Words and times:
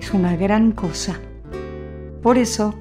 es 0.00 0.14
una 0.14 0.36
gran 0.36 0.72
cosa. 0.72 1.20
Por 2.22 2.38
eso, 2.38 2.74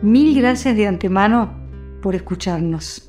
mil 0.00 0.34
gracias 0.34 0.76
de 0.76 0.86
antemano 0.86 1.52
por 2.00 2.14
escucharnos. 2.14 3.04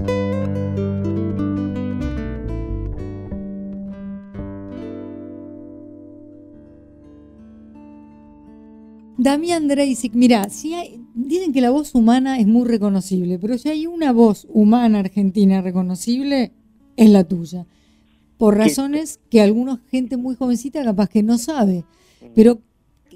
Damián 9.17 9.67
Dreisig, 9.67 10.15
mira, 10.15 10.49
si 10.49 10.76
dicen 11.13 11.54
que 11.54 11.62
la 11.62 11.70
voz 11.70 11.95
humana 11.95 12.40
es 12.40 12.48
muy 12.48 12.67
reconocible, 12.67 13.40
pero 13.40 13.57
si 13.57 13.70
hay 13.70 13.88
una 13.88 14.12
voz 14.12 14.48
humana 14.49 14.99
argentina 14.99 15.62
reconocible, 15.62 16.51
es 16.98 17.09
la 17.09 17.23
tuya. 17.23 17.65
Por 18.38 18.57
razones 18.57 19.20
que 19.29 19.41
alguna 19.41 19.81
gente 19.90 20.17
muy 20.17 20.35
jovencita 20.35 20.84
capaz 20.84 21.07
que 21.07 21.23
no 21.23 21.38
sabe. 21.38 21.85
Pero 22.35 22.62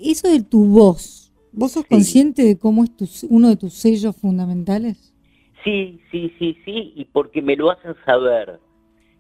eso 0.04 0.30
de 0.30 0.42
tu 0.42 0.66
voz, 0.66 1.34
¿vos 1.52 1.72
sos 1.72 1.86
consciente 1.86 2.44
de 2.44 2.58
cómo 2.58 2.84
es 2.84 2.96
tu, 2.96 3.08
uno 3.30 3.50
de 3.50 3.58
tus 3.58 3.74
sellos 3.74 4.16
fundamentales? 4.16 5.14
Sí, 5.64 6.00
sí, 6.12 6.32
sí, 6.40 6.58
sí, 6.64 6.94
y 6.96 7.06
porque 7.06 7.42
me 7.42 7.56
lo 7.56 7.72
hacen 7.72 7.96
saber. 8.06 8.60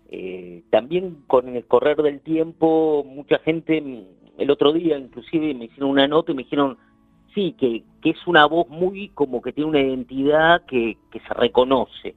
Eh, 0.09 0.63
también 0.69 1.17
con 1.27 1.49
el 1.49 1.65
correr 1.65 1.97
del 1.97 2.21
tiempo, 2.21 3.03
mucha 3.03 3.39
gente, 3.39 3.83
el 4.37 4.51
otro 4.51 4.71
día 4.71 4.97
inclusive 4.97 5.53
me 5.53 5.65
hicieron 5.65 5.89
una 5.89 6.07
nota 6.07 6.31
y 6.31 6.35
me 6.35 6.43
dijeron, 6.43 6.77
sí, 7.35 7.55
que, 7.59 7.83
que 8.01 8.11
es 8.11 8.27
una 8.27 8.45
voz 8.45 8.69
muy 8.69 9.09
como 9.09 9.41
que 9.41 9.51
tiene 9.51 9.69
una 9.69 9.81
identidad 9.81 10.65
que, 10.65 10.97
que 11.11 11.19
se 11.19 11.33
reconoce. 11.33 12.15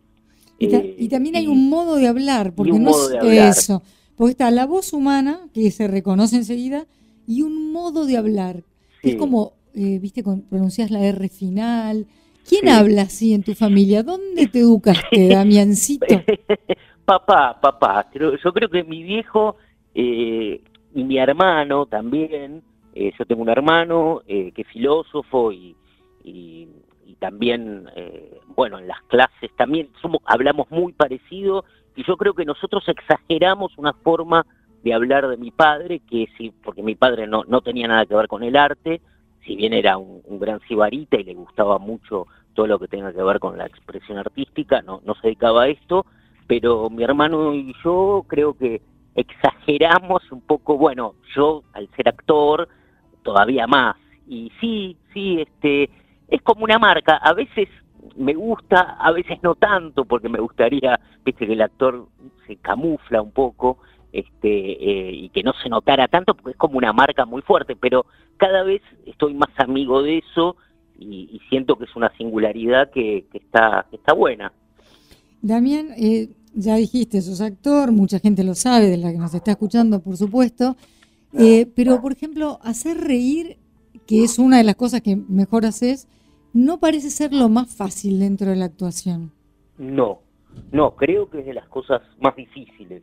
Y, 0.60 0.74
eh, 0.74 1.08
también 1.10 1.36
hay 1.36 1.46
un 1.46 1.70
modo 1.70 1.96
de 1.96 2.06
hablar, 2.06 2.54
porque 2.54 2.78
no 2.78 2.90
es 2.90 3.58
eso, 3.58 3.82
porque 4.14 4.32
está 4.32 4.50
la 4.50 4.66
voz 4.66 4.92
humana, 4.92 5.40
que 5.54 5.70
se 5.70 5.88
reconoce 5.88 6.36
enseguida, 6.36 6.86
y 7.30 7.42
un 7.42 7.72
modo 7.72 8.06
de 8.06 8.16
hablar. 8.16 8.64
Es 9.04 9.14
como, 9.14 9.52
eh, 9.72 10.00
viste, 10.00 10.24
pronuncias 10.24 10.90
la 10.90 11.04
R 11.04 11.28
final. 11.28 12.06
¿Quién 12.46 12.68
habla 12.68 13.02
así 13.02 13.32
en 13.34 13.44
tu 13.44 13.54
familia? 13.54 14.02
¿Dónde 14.02 14.48
te 14.48 14.58
educaste, 14.58 15.28
Damiancito? 15.34 16.06
papá, 17.04 17.60
papá. 17.60 18.10
Yo 18.12 18.52
creo 18.52 18.68
que 18.68 18.82
mi 18.82 19.04
viejo 19.04 19.56
eh, 19.94 20.60
y 20.92 21.04
mi 21.04 21.18
hermano 21.18 21.86
también. 21.86 22.62
Eh, 22.96 23.12
yo 23.16 23.24
tengo 23.24 23.42
un 23.42 23.48
hermano 23.48 24.22
que 24.26 24.52
es 24.56 24.66
filósofo 24.66 25.52
y, 25.52 25.76
y, 26.24 26.66
también, 27.20 27.84
bueno, 28.56 28.78
en 28.78 28.88
las 28.88 29.00
clases 29.02 29.50
también 29.56 29.90
somos, 30.02 30.22
hablamos 30.24 30.68
muy 30.70 30.92
parecido 30.92 31.64
y 31.94 32.02
yo 32.04 32.16
creo 32.16 32.34
que 32.34 32.44
nosotros 32.44 32.82
exageramos 32.88 33.76
una 33.76 33.92
forma 33.92 34.44
de 34.82 34.94
hablar 34.94 35.28
de 35.28 35.36
mi 35.36 35.50
padre, 35.50 36.00
que 36.00 36.28
sí, 36.36 36.52
porque 36.62 36.82
mi 36.82 36.94
padre 36.94 37.26
no, 37.26 37.44
no 37.46 37.60
tenía 37.60 37.88
nada 37.88 38.06
que 38.06 38.14
ver 38.14 38.28
con 38.28 38.42
el 38.42 38.56
arte, 38.56 39.00
si 39.44 39.56
bien 39.56 39.72
era 39.72 39.98
un, 39.98 40.22
gran 40.38 40.60
cibarita 40.60 41.16
y 41.16 41.24
le 41.24 41.34
gustaba 41.34 41.78
mucho 41.78 42.26
todo 42.54 42.66
lo 42.66 42.78
que 42.78 42.88
tenga 42.88 43.12
que 43.12 43.22
ver 43.22 43.38
con 43.38 43.58
la 43.58 43.66
expresión 43.66 44.18
artística, 44.18 44.82
no, 44.82 45.00
no 45.04 45.14
se 45.14 45.28
dedicaba 45.28 45.64
a 45.64 45.68
esto, 45.68 46.06
pero 46.46 46.90
mi 46.90 47.04
hermano 47.04 47.54
y 47.54 47.74
yo 47.84 48.24
creo 48.26 48.54
que 48.54 48.82
exageramos 49.14 50.30
un 50.32 50.40
poco, 50.40 50.76
bueno, 50.76 51.14
yo 51.34 51.62
al 51.72 51.88
ser 51.96 52.08
actor, 52.08 52.68
todavía 53.22 53.66
más. 53.66 53.96
Y 54.26 54.50
sí, 54.60 54.96
sí, 55.12 55.40
este, 55.40 55.90
es 56.28 56.42
como 56.42 56.64
una 56.64 56.78
marca, 56.78 57.16
a 57.16 57.32
veces 57.34 57.68
me 58.16 58.34
gusta, 58.34 58.96
a 58.98 59.12
veces 59.12 59.38
no 59.42 59.54
tanto, 59.54 60.04
porque 60.04 60.28
me 60.28 60.40
gustaría, 60.40 60.98
viste, 61.24 61.46
que 61.46 61.52
el 61.52 61.62
actor 61.62 62.06
se 62.46 62.56
camufla 62.56 63.22
un 63.22 63.32
poco, 63.32 63.78
este, 64.12 64.48
eh, 64.48 65.12
y 65.12 65.28
que 65.30 65.42
no 65.42 65.52
se 65.62 65.68
notara 65.68 66.08
tanto 66.08 66.34
porque 66.34 66.52
es 66.52 66.56
como 66.56 66.78
una 66.78 66.92
marca 66.92 67.24
muy 67.24 67.42
fuerte, 67.42 67.76
pero 67.76 68.06
cada 68.36 68.62
vez 68.62 68.82
estoy 69.06 69.34
más 69.34 69.50
amigo 69.58 70.02
de 70.02 70.18
eso 70.18 70.56
y, 70.98 71.40
siento 71.48 71.76
que 71.76 71.84
es 71.84 71.96
una 71.96 72.14
singularidad 72.16 72.90
que, 72.90 73.24
está, 73.32 73.86
está 73.90 74.12
buena. 74.12 74.52
Damián, 75.40 75.88
eh, 75.96 76.28
ya 76.54 76.76
dijiste, 76.76 77.22
sos 77.22 77.40
actor, 77.40 77.90
mucha 77.90 78.18
gente 78.18 78.44
lo 78.44 78.54
sabe, 78.54 78.86
de 78.86 78.98
la 78.98 79.10
que 79.10 79.18
nos 79.18 79.34
está 79.34 79.52
escuchando, 79.52 80.00
por 80.00 80.16
supuesto, 80.16 80.76
eh, 81.32 81.66
pero 81.74 82.00
por 82.00 82.12
ejemplo, 82.12 82.58
hacer 82.62 82.98
reír, 82.98 83.56
que 84.06 84.24
es 84.24 84.38
una 84.38 84.58
de 84.58 84.64
las 84.64 84.76
cosas 84.76 85.00
que 85.00 85.16
mejor 85.16 85.64
haces, 85.64 86.08
no 86.52 86.80
parece 86.80 87.10
ser 87.10 87.32
lo 87.32 87.48
más 87.48 87.74
fácil 87.74 88.18
dentro 88.18 88.50
de 88.50 88.56
la 88.56 88.66
actuación. 88.66 89.32
No, 89.78 90.20
no, 90.72 90.96
creo 90.96 91.30
que 91.30 91.40
es 91.40 91.46
de 91.46 91.54
las 91.54 91.68
cosas 91.68 92.02
más 92.20 92.34
difíciles. 92.36 93.02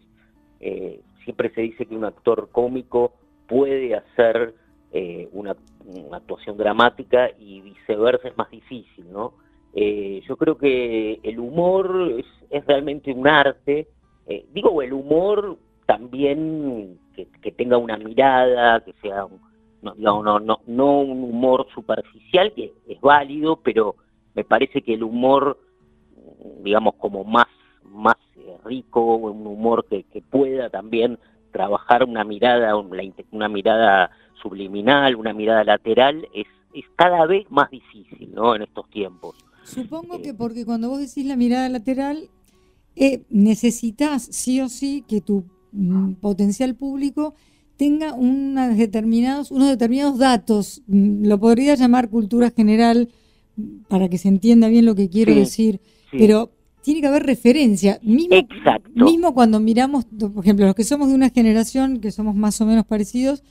Eh, 0.60 1.02
siempre 1.24 1.50
se 1.54 1.62
dice 1.62 1.86
que 1.86 1.96
un 1.96 2.06
actor 2.06 2.50
cómico 2.52 3.14
puede 3.48 3.96
hacer 3.96 4.56
eh, 4.92 5.30
una, 5.32 5.56
actuación 6.12 6.58
dramática 6.58 7.30
y 7.40 7.62
viceversa 7.62 8.28
es 8.28 8.38
más 8.38 8.50
difícil, 8.50 9.10
¿no? 9.12 9.34
Eh, 9.74 10.22
yo 10.28 10.36
creo 10.36 10.58
que 10.58 11.20
el 11.24 11.40
humor 11.40 12.22
es, 12.50 12.66
realmente 12.66 13.12
un 13.12 13.28
arte. 13.28 13.88
digo, 14.54 14.82
el 14.82 14.92
humor 14.94 15.58
también 15.86 17.00
que, 17.16 17.52
tenga 17.52 17.78
una 17.78 17.98
mirada, 17.98 18.84
que 18.84 18.94
sea 19.02 19.28
no, 19.82 19.94
no, 20.24 20.40
no, 20.40 20.60
no 20.66 21.00
un 21.00 21.24
humor 21.24 21.68
superficial, 21.74 22.52
que 22.54 22.74
es 22.88 23.00
válido, 23.00 23.58
pero 23.58 23.96
me 24.34 24.44
parece 24.44 24.82
que 24.82 24.94
el 24.94 25.04
humor, 25.04 25.60
digamos, 26.64 26.96
como 26.96 27.24
más, 27.24 27.47
más 27.92 28.16
rico, 28.64 29.16
un 29.16 29.46
humor 29.48 29.86
que, 29.90 30.06
pueda 30.30 30.70
también 30.70 31.18
trabajar 31.52 32.04
una 32.04 32.24
mirada, 32.24 32.76
una, 32.76 33.50
mirada 33.50 34.12
subliminal, 34.42 35.16
una 35.16 35.34
mirada 35.34 35.64
lateral, 35.64 36.28
es, 36.34 36.48
es 36.74 36.86
cada 36.96 37.26
vez 37.26 37.50
más 37.50 37.70
difícil, 37.72 38.32
¿no? 38.34 38.56
En 38.56 38.64
estos 38.64 38.90
tiempos. 38.90 39.36
Supongo 39.64 40.22
que 40.22 40.34
porque 40.34 40.66
cuando 40.66 40.90
vos 40.90 41.00
decís 41.00 41.26
la 41.26 41.36
mirada 41.36 41.68
lateral, 41.70 42.30
eh, 42.96 43.24
necesitas 43.30 44.24
sí 44.24 44.62
o 44.62 44.70
sí 44.70 45.04
que 45.08 45.22
tu 45.22 45.44
mm, 45.72 46.14
potencial 46.14 46.76
público 46.76 47.36
tenga 47.76 48.14
unas 48.14 48.78
determinados, 48.78 49.52
unos 49.52 49.70
determinados 49.70 50.18
datos, 50.18 50.82
mm, 50.88 51.28
lo 51.28 51.40
podría 51.40 51.76
llamar 51.76 52.10
cultura 52.10 52.50
general 52.50 53.10
mm, 53.56 53.84
para 53.88 54.10
que 54.10 54.18
se 54.18 54.30
entienda 54.30 54.68
bien 54.68 54.86
lo 54.86 54.96
que 54.96 55.10
quiero 55.10 55.34
decir, 55.36 55.80
pero 56.12 56.52
tiene 56.82 57.02
que 57.02 57.08
haber 57.08 57.24
referencia. 57.24 58.00
Mismo, 58.02 58.36
Exacto. 58.36 58.90
Mismo 58.94 59.34
cuando 59.34 59.60
miramos, 59.60 60.06
por 60.06 60.44
ejemplo, 60.44 60.66
los 60.66 60.76
que 60.76 60.84
somos 60.84 61.10
de 61.10 61.16
una 61.16 61.30
generación, 61.30 62.00
que 62.00 62.12
somos 62.12 62.36
más 62.36 62.60
o 62.62 62.66
menos 62.66 62.86
parecidos, 62.86 63.44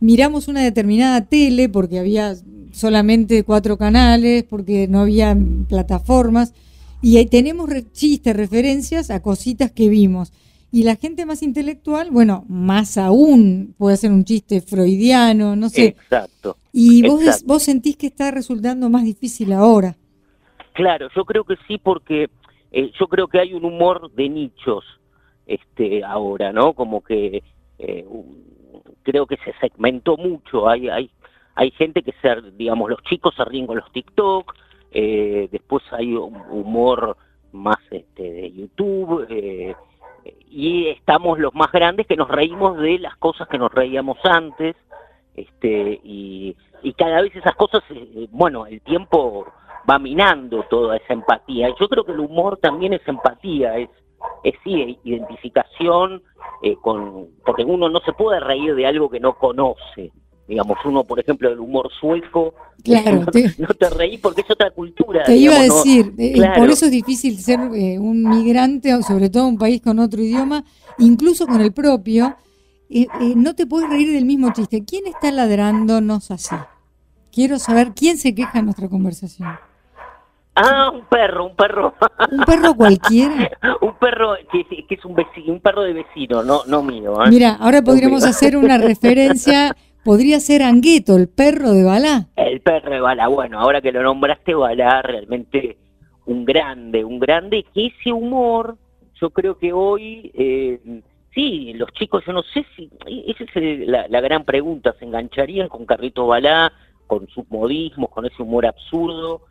miramos 0.00 0.48
una 0.48 0.62
determinada 0.62 1.24
tele 1.26 1.68
porque 1.68 1.98
había 1.98 2.34
solamente 2.72 3.44
cuatro 3.44 3.76
canales, 3.76 4.44
porque 4.44 4.88
no 4.88 5.00
había 5.00 5.36
plataformas, 5.68 6.54
y 7.02 7.16
ahí 7.16 7.26
tenemos 7.26 7.68
chistes, 7.92 8.34
referencias 8.34 9.10
a 9.10 9.20
cositas 9.20 9.70
que 9.72 9.88
vimos. 9.88 10.32
Y 10.70 10.84
la 10.84 10.96
gente 10.96 11.26
más 11.26 11.42
intelectual, 11.42 12.10
bueno, 12.10 12.46
más 12.48 12.96
aún 12.96 13.74
puede 13.76 13.98
ser 13.98 14.10
un 14.10 14.24
chiste 14.24 14.62
freudiano, 14.62 15.54
no 15.54 15.68
sé. 15.68 15.88
Exacto. 15.88 16.56
Y 16.72 17.06
vos, 17.06 17.44
vos 17.44 17.62
sentís 17.62 17.96
que 17.96 18.06
está 18.06 18.30
resultando 18.30 18.88
más 18.88 19.04
difícil 19.04 19.52
ahora. 19.52 19.96
Claro, 20.72 21.08
yo 21.14 21.24
creo 21.26 21.44
que 21.44 21.56
sí, 21.68 21.76
porque 21.76 22.30
eh, 22.72 22.90
yo 22.98 23.06
creo 23.06 23.28
que 23.28 23.38
hay 23.38 23.52
un 23.52 23.64
humor 23.66 24.10
de 24.12 24.28
nichos 24.30 24.84
este 25.46 26.02
ahora, 26.04 26.52
¿no? 26.52 26.72
Como 26.72 27.02
que 27.02 27.42
eh, 27.78 28.06
creo 29.02 29.26
que 29.26 29.36
se 29.38 29.52
segmentó 29.60 30.16
mucho, 30.16 30.68
hay, 30.68 30.88
hay, 30.88 31.10
hay 31.54 31.70
gente 31.72 32.02
que 32.02 32.14
se, 32.22 32.40
digamos, 32.52 32.88
los 32.88 33.02
chicos 33.02 33.34
se 33.34 33.44
ríen 33.44 33.66
con 33.66 33.76
los 33.76 33.92
TikTok, 33.92 34.54
eh, 34.92 35.48
después 35.52 35.82
hay 35.92 36.14
un 36.14 36.36
humor 36.50 37.16
más 37.52 37.78
este, 37.90 38.22
de 38.22 38.52
YouTube, 38.52 39.26
y 40.48 40.86
estamos 40.88 41.38
los 41.38 41.54
más 41.54 41.70
grandes 41.72 42.06
que 42.06 42.16
nos 42.16 42.28
reímos 42.28 42.78
de 42.78 43.00
las 43.00 43.16
cosas 43.16 43.48
que 43.48 43.58
nos 43.58 43.72
reíamos 43.72 44.16
antes, 44.24 44.76
este, 45.34 46.00
y, 46.04 46.56
y 46.82 46.92
cada 46.94 47.20
vez 47.20 47.34
esas 47.36 47.56
cosas, 47.56 47.82
bueno, 48.30 48.66
el 48.66 48.80
tiempo 48.80 49.52
va 49.88 49.98
minando 49.98 50.64
toda 50.70 50.96
esa 50.96 51.12
empatía. 51.12 51.68
Yo 51.78 51.88
creo 51.88 52.04
que 52.04 52.12
el 52.12 52.20
humor 52.20 52.58
también 52.58 52.92
es 52.92 53.06
empatía, 53.06 53.76
es, 53.78 53.90
es 54.44 54.54
sí, 54.64 54.98
identificación, 55.04 56.22
eh, 56.62 56.76
con, 56.80 57.28
porque 57.44 57.64
uno 57.64 57.88
no 57.88 58.00
se 58.00 58.12
puede 58.12 58.40
reír 58.40 58.74
de 58.74 58.86
algo 58.86 59.10
que 59.10 59.20
no 59.20 59.34
conoce, 59.34 60.12
digamos, 60.46 60.78
uno, 60.84 61.04
por 61.04 61.20
ejemplo, 61.20 61.48
del 61.48 61.60
humor 61.60 61.90
sueco, 61.98 62.54
claro, 62.84 63.20
no, 63.20 63.26
te, 63.26 63.52
no 63.58 63.68
te 63.68 63.90
reís 63.90 64.20
porque 64.20 64.42
es 64.42 64.50
otra 64.50 64.70
cultura. 64.70 65.24
Te 65.24 65.36
iba 65.36 65.54
a 65.54 65.62
decir, 65.62 66.14
eh, 66.18 66.42
por 66.56 66.70
eso 66.70 66.86
es 66.86 66.90
difícil 66.90 67.38
ser 67.38 67.60
eh, 67.74 67.98
un 67.98 68.22
migrante, 68.28 69.02
sobre 69.02 69.30
todo 69.30 69.46
un 69.46 69.58
país 69.58 69.80
con 69.80 69.98
otro 69.98 70.20
idioma, 70.20 70.64
incluso 70.98 71.46
con 71.46 71.60
el 71.60 71.72
propio, 71.72 72.36
eh, 72.90 73.06
no 73.36 73.54
te 73.54 73.66
puedes 73.66 73.88
reír 73.88 74.12
del 74.12 74.26
mismo 74.26 74.52
chiste. 74.52 74.84
¿Quién 74.84 75.06
está 75.06 75.30
ladrándonos 75.30 76.30
así? 76.30 76.54
Quiero 77.32 77.58
saber 77.58 77.92
quién 77.94 78.18
se 78.18 78.34
queja 78.34 78.58
en 78.58 78.66
nuestra 78.66 78.88
conversación. 78.88 79.48
Ah, 80.54 80.90
un 80.92 81.06
perro, 81.06 81.46
un 81.46 81.56
perro. 81.56 81.94
¿Un 82.30 82.44
perro 82.44 82.74
cualquiera? 82.74 83.50
un 83.80 83.94
perro 83.94 84.34
que, 84.50 84.86
es 84.88 85.04
un 85.04 85.14
vecino, 85.14 85.54
un 85.54 85.60
perro 85.60 85.82
de 85.82 85.94
vecino, 85.94 86.42
no, 86.42 86.60
no 86.66 86.82
mío. 86.82 87.24
¿eh? 87.24 87.30
Mira, 87.30 87.56
ahora 87.58 87.80
podríamos 87.82 88.24
hacer 88.24 88.56
una 88.56 88.76
referencia, 88.76 89.74
podría 90.04 90.40
ser 90.40 90.62
Angueto, 90.62 91.16
el 91.16 91.28
perro 91.28 91.72
de 91.72 91.84
Balá. 91.84 92.28
El 92.36 92.60
perro 92.60 92.90
de 92.90 93.00
Balá, 93.00 93.28
bueno, 93.28 93.60
ahora 93.60 93.80
que 93.80 93.92
lo 93.92 94.02
nombraste, 94.02 94.54
Balá 94.54 95.00
realmente 95.00 95.78
un 96.26 96.44
grande, 96.44 97.02
un 97.02 97.18
grande, 97.18 97.64
que 97.74 97.86
ese 97.86 98.12
humor, 98.12 98.76
yo 99.20 99.30
creo 99.30 99.56
que 99.58 99.72
hoy, 99.72 100.30
eh, 100.34 101.00
sí, 101.34 101.72
los 101.72 101.90
chicos, 101.92 102.24
yo 102.26 102.34
no 102.34 102.42
sé 102.42 102.66
si, 102.76 102.90
esa 103.26 103.44
es 103.58 103.88
la, 103.88 104.06
la 104.06 104.20
gran 104.20 104.44
pregunta, 104.44 104.94
¿se 104.98 105.06
engancharían 105.06 105.68
con 105.68 105.86
Carrito 105.86 106.26
Balá, 106.26 106.74
con 107.06 107.26
sus 107.28 107.50
modismos, 107.50 108.10
con 108.10 108.26
ese 108.26 108.42
humor 108.42 108.66
absurdo? 108.66 109.46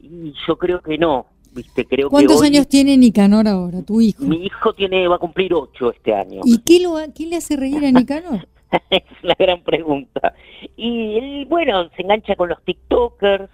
Y 0.00 0.32
yo 0.46 0.56
creo 0.56 0.80
que 0.80 0.96
no, 0.98 1.26
¿viste? 1.52 1.84
Creo 1.84 2.08
¿Cuántos 2.08 2.42
años 2.42 2.68
tiene 2.68 2.96
Nicanor 2.96 3.48
ahora, 3.48 3.82
tu 3.82 4.00
hijo? 4.00 4.24
Mi 4.24 4.44
hijo 4.44 4.72
tiene 4.74 5.06
va 5.08 5.16
a 5.16 5.18
cumplir 5.18 5.54
ocho 5.54 5.90
este 5.90 6.14
año. 6.14 6.40
¿Y 6.44 6.58
qué, 6.62 6.80
lo, 6.80 6.96
qué 7.14 7.26
le 7.26 7.36
hace 7.36 7.56
reír 7.56 7.84
a 7.84 7.90
Nicanor? 7.90 8.48
es 8.90 9.02
la 9.22 9.34
gran 9.38 9.62
pregunta. 9.62 10.34
Y 10.76 11.16
él, 11.18 11.46
bueno, 11.46 11.88
se 11.96 12.02
engancha 12.02 12.36
con 12.36 12.48
los 12.48 12.62
TikTokers, 12.64 13.50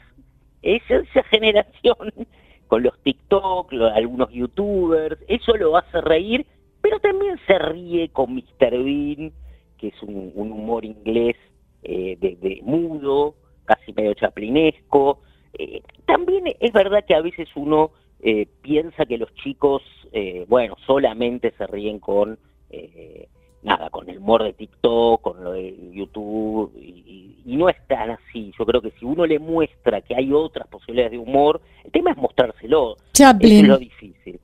esa, 0.63 0.97
esa 0.97 1.23
generación, 1.25 2.13
con 2.67 2.83
los 2.83 2.99
TikTok, 3.03 3.73
algunos 3.95 4.31
YouTubers, 4.31 5.19
eso 5.29 5.57
lo 5.57 5.77
hace 5.77 6.01
reír, 6.01 6.47
pero 6.81 6.99
también 7.01 7.39
se 7.47 7.59
ríe 7.59 8.09
con 8.11 8.35
Mr. 8.35 8.83
Bean, 8.83 9.33
que 9.79 9.89
es 9.89 10.03
un, 10.03 10.33
humor 10.35 10.85
inglés 10.85 11.37
eh, 11.83 12.17
de, 12.21 12.37
de, 12.37 12.61
mudo, 12.63 13.35
casi 13.65 13.93
medio 13.93 14.15
chaplinesco, 14.15 15.21
eh, 15.59 15.83
también 16.07 16.45
es 16.61 16.73
verdad 16.73 17.05
que 17.07 17.15
a 17.15 17.21
veces 17.21 17.49
uno 17.55 17.91
eh, 18.21 18.47
piensa 18.63 19.07
que 19.07 19.19
los 19.19 19.33
chicos, 19.35 19.83
eh, 20.13 20.45
bueno, 20.49 20.77
solamente 20.87 21.53
se 21.57 21.67
ríen 21.67 21.99
con, 21.99 22.39
nada, 23.63 23.89
con 23.91 24.09
el 24.09 24.19
humor 24.19 24.43
de 24.43 24.53
TikTok, 24.53 25.21
con 25.21 25.45
lo 25.45 25.53
de 25.53 25.77
YouTube, 25.93 26.73
y, 26.77 27.23
no 27.47 27.69
es 27.69 27.77
tan 27.87 28.11
así. 28.11 28.53
Yo 28.59 28.67
creo 28.67 28.81
que 28.81 28.91
si 28.99 29.05
uno 29.05 29.27
le 29.27 29.39
muestra 29.39 30.01
que 30.01 30.15
hay 30.17 30.33
otras 30.33 30.67
posibilidades 30.67 31.13
de 31.13 31.19
humor, 31.19 31.61
el 31.85 31.93
tema 31.93 32.11
es 32.11 32.17
mostrárselo. 32.17 32.97
Chaplin. 33.13 33.61
es 33.61 33.69
lo 33.69 33.79
difícil. 33.79 34.41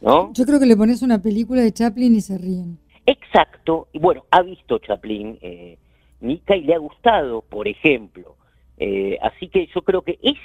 ¿No? 0.00 0.32
Yo 0.32 0.44
creo 0.46 0.58
que 0.58 0.66
le 0.66 0.76
pones 0.76 1.02
una 1.02 1.22
película 1.22 1.60
de 1.60 1.72
Chaplin 1.72 2.14
y 2.16 2.20
se 2.20 2.38
ríen. 2.38 2.78
Exacto, 3.06 3.88
y 3.92 3.98
bueno, 3.98 4.24
ha 4.30 4.42
visto 4.42 4.78
Chaplin, 4.78 5.38
eh, 5.42 5.78
Nika, 6.20 6.56
y 6.56 6.62
le 6.62 6.74
ha 6.74 6.78
gustado, 6.78 7.42
por 7.42 7.68
ejemplo, 7.68 8.36
eh, 8.80 9.18
así 9.20 9.48
que 9.48 9.66
yo 9.66 9.82
creo 9.82 10.00
que 10.02 10.18
es, 10.22 10.36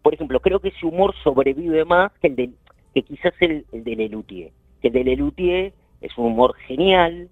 por 0.00 0.14
ejemplo, 0.14 0.40
creo 0.40 0.60
que 0.60 0.70
ese 0.70 0.86
humor 0.86 1.14
sobrevive 1.22 1.84
más 1.84 2.10
que 2.20 2.28
el 2.28 2.36
de, 2.36 2.50
que 2.94 3.02
quizás 3.02 3.34
el, 3.40 3.66
el 3.70 3.84
de 3.84 3.96
Lelutier. 3.96 4.50
Que 4.80 4.88
el 4.88 4.94
de 4.94 5.04
Lelutier 5.04 5.74
es 6.00 6.16
un 6.16 6.26
humor 6.26 6.56
genial, 6.66 7.28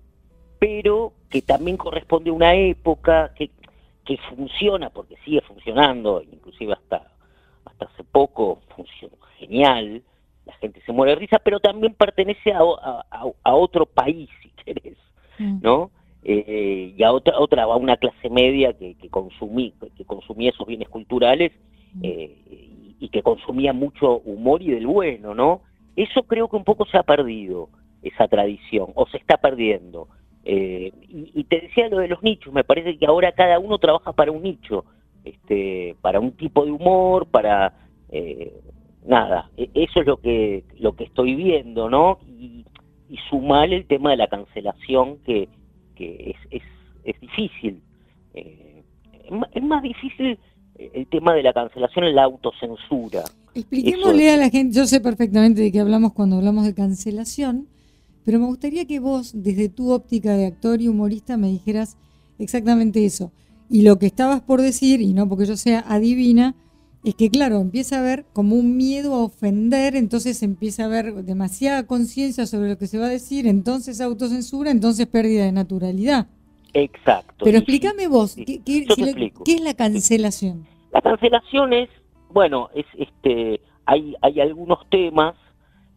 pero 0.58 1.14
que 1.30 1.40
también 1.40 1.78
corresponde 1.78 2.28
a 2.28 2.34
una 2.34 2.54
época 2.54 3.32
que, 3.34 3.50
que 4.04 4.18
funciona, 4.28 4.90
porque 4.90 5.16
sigue 5.24 5.40
funcionando, 5.40 6.22
inclusive 6.30 6.74
hasta, 6.74 7.10
hasta 7.64 7.86
hace 7.86 8.04
poco 8.04 8.60
funcionó 8.76 9.16
genial, 9.38 10.02
la 10.44 10.52
gente 10.56 10.82
se 10.84 10.92
muere 10.92 11.12
de 11.12 11.20
risa, 11.20 11.38
pero 11.38 11.58
también 11.60 11.94
pertenece 11.94 12.52
a, 12.52 12.58
a, 12.60 13.54
otro 13.54 13.86
país, 13.86 14.28
si 14.42 14.50
querés, 14.62 14.98
mm. 15.38 15.60
¿no? 15.62 15.90
Eh, 16.22 16.94
y 16.96 17.02
a 17.02 17.12
otra, 17.12 17.38
otra 17.38 17.62
a 17.62 17.76
una 17.76 17.96
clase 17.96 18.28
media 18.28 18.72
que, 18.74 18.94
que, 18.94 19.08
consumí, 19.08 19.72
que 19.96 20.04
consumía 20.04 20.50
esos 20.50 20.66
bienes 20.66 20.88
culturales 20.88 21.52
mm. 21.94 22.00
eh, 22.02 22.36
y, 23.00 23.08
que 23.08 23.22
consumía 23.22 23.72
mucho 23.72 24.18
humor 24.18 24.62
y 24.62 24.70
del 24.70 24.86
bueno, 24.86 25.34
¿no? 25.34 25.62
Eso 25.96 26.22
creo 26.24 26.48
que 26.48 26.56
un 26.56 26.64
poco 26.64 26.84
se 26.86 26.98
ha 26.98 27.02
perdido, 27.02 27.70
esa 28.02 28.28
tradición, 28.28 28.88
o 28.94 29.06
se 29.06 29.16
está 29.16 29.38
perdiendo. 29.38 30.08
Eh, 30.44 30.92
y, 31.08 31.44
te 31.44 31.60
decía 31.60 31.88
lo 31.88 31.98
de 31.98 32.08
los 32.08 32.22
nichos, 32.22 32.52
me 32.52 32.64
parece 32.64 32.98
que 32.98 33.06
ahora 33.06 33.32
cada 33.32 33.58
uno 33.58 33.78
trabaja 33.78 34.12
para 34.12 34.30
un 34.30 34.42
nicho, 34.42 34.84
este, 35.24 35.96
para 36.02 36.20
un 36.20 36.32
tipo 36.32 36.64
de 36.64 36.72
humor, 36.72 37.26
para 37.26 37.74
eh, 38.10 38.60
nada, 39.06 39.50
e, 39.56 39.70
eso 39.74 40.00
es 40.00 40.06
lo 40.06 40.18
que 40.18 40.64
lo 40.78 40.94
que 40.94 41.04
estoy 41.04 41.34
viendo, 41.34 41.90
¿no? 41.90 42.18
Y, 42.26 42.64
y 43.08 43.16
sumar 43.28 43.72
el 43.72 43.86
tema 43.86 44.10
de 44.10 44.16
la 44.16 44.28
cancelación 44.28 45.18
que, 45.24 45.48
que 46.00 46.34
es, 46.50 46.62
es, 47.04 47.20
difícil. 47.20 47.82
Eh, 48.34 48.82
es 49.52 49.62
más 49.62 49.82
difícil 49.82 50.38
el 50.76 51.06
tema 51.08 51.34
de 51.34 51.42
la 51.42 51.52
cancelación 51.52 52.06
en 52.06 52.14
la 52.14 52.24
autocensura. 52.24 53.22
Expliquémosle 53.54 54.30
a 54.30 54.36
la 54.36 54.48
gente, 54.48 54.76
yo 54.76 54.86
sé 54.86 55.00
perfectamente 55.00 55.60
de 55.60 55.70
qué 55.70 55.80
hablamos 55.80 56.14
cuando 56.14 56.36
hablamos 56.36 56.64
de 56.64 56.74
cancelación, 56.74 57.68
pero 58.24 58.38
me 58.38 58.46
gustaría 58.46 58.86
que 58.86 58.98
vos, 58.98 59.32
desde 59.34 59.68
tu 59.68 59.92
óptica 59.92 60.34
de 60.36 60.46
actor 60.46 60.80
y 60.80 60.88
humorista, 60.88 61.36
me 61.36 61.48
dijeras 61.48 61.98
exactamente 62.38 63.04
eso. 63.04 63.32
Y 63.68 63.82
lo 63.82 63.98
que 63.98 64.06
estabas 64.06 64.40
por 64.40 64.62
decir, 64.62 65.00
y 65.00 65.12
no 65.12 65.28
porque 65.28 65.46
yo 65.46 65.56
sea 65.56 65.84
adivina, 65.86 66.54
es 67.02 67.14
que 67.14 67.30
claro, 67.30 67.60
empieza 67.60 67.96
a 67.96 68.00
haber 68.00 68.26
como 68.32 68.56
un 68.56 68.76
miedo 68.76 69.14
a 69.14 69.24
ofender, 69.24 69.96
entonces 69.96 70.42
empieza 70.42 70.82
a 70.82 70.86
haber 70.86 71.14
demasiada 71.24 71.86
conciencia 71.86 72.46
sobre 72.46 72.68
lo 72.68 72.78
que 72.78 72.86
se 72.86 72.98
va 72.98 73.06
a 73.06 73.10
decir, 73.10 73.46
entonces 73.46 74.00
autocensura, 74.00 74.70
entonces 74.70 75.06
pérdida 75.06 75.44
de 75.44 75.52
naturalidad. 75.52 76.26
Exacto. 76.74 77.44
Pero 77.44 77.58
explícame 77.58 78.06
vos, 78.06 78.36
¿qué, 78.36 78.62
es 78.66 79.60
la 79.62 79.74
cancelación? 79.74 80.66
La 80.92 81.00
cancelación 81.00 81.72
es, 81.72 81.88
bueno, 82.30 82.68
es 82.74 82.86
este, 82.98 83.60
hay, 83.86 84.14
hay 84.20 84.40
algunos 84.40 84.88
temas 84.90 85.34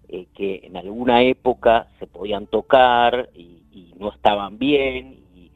eh, 0.07 0.27
que 0.33 0.61
en 0.63 0.77
alguna 0.77 1.21
época 1.23 1.87
se 1.99 2.07
podían 2.07 2.47
tocar 2.47 3.29
y, 3.35 3.59
no 3.99 4.11
estaban 4.11 4.57
bien, 4.57 5.23
y, 5.35 5.51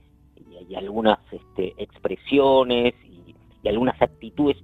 hay 0.58 0.76
algunas 0.76 1.20
este, 1.32 1.74
expresiones 1.78 2.94
y, 3.04 3.36
y 3.64 3.68
algunas 3.68 4.02
actitudes 4.02 4.58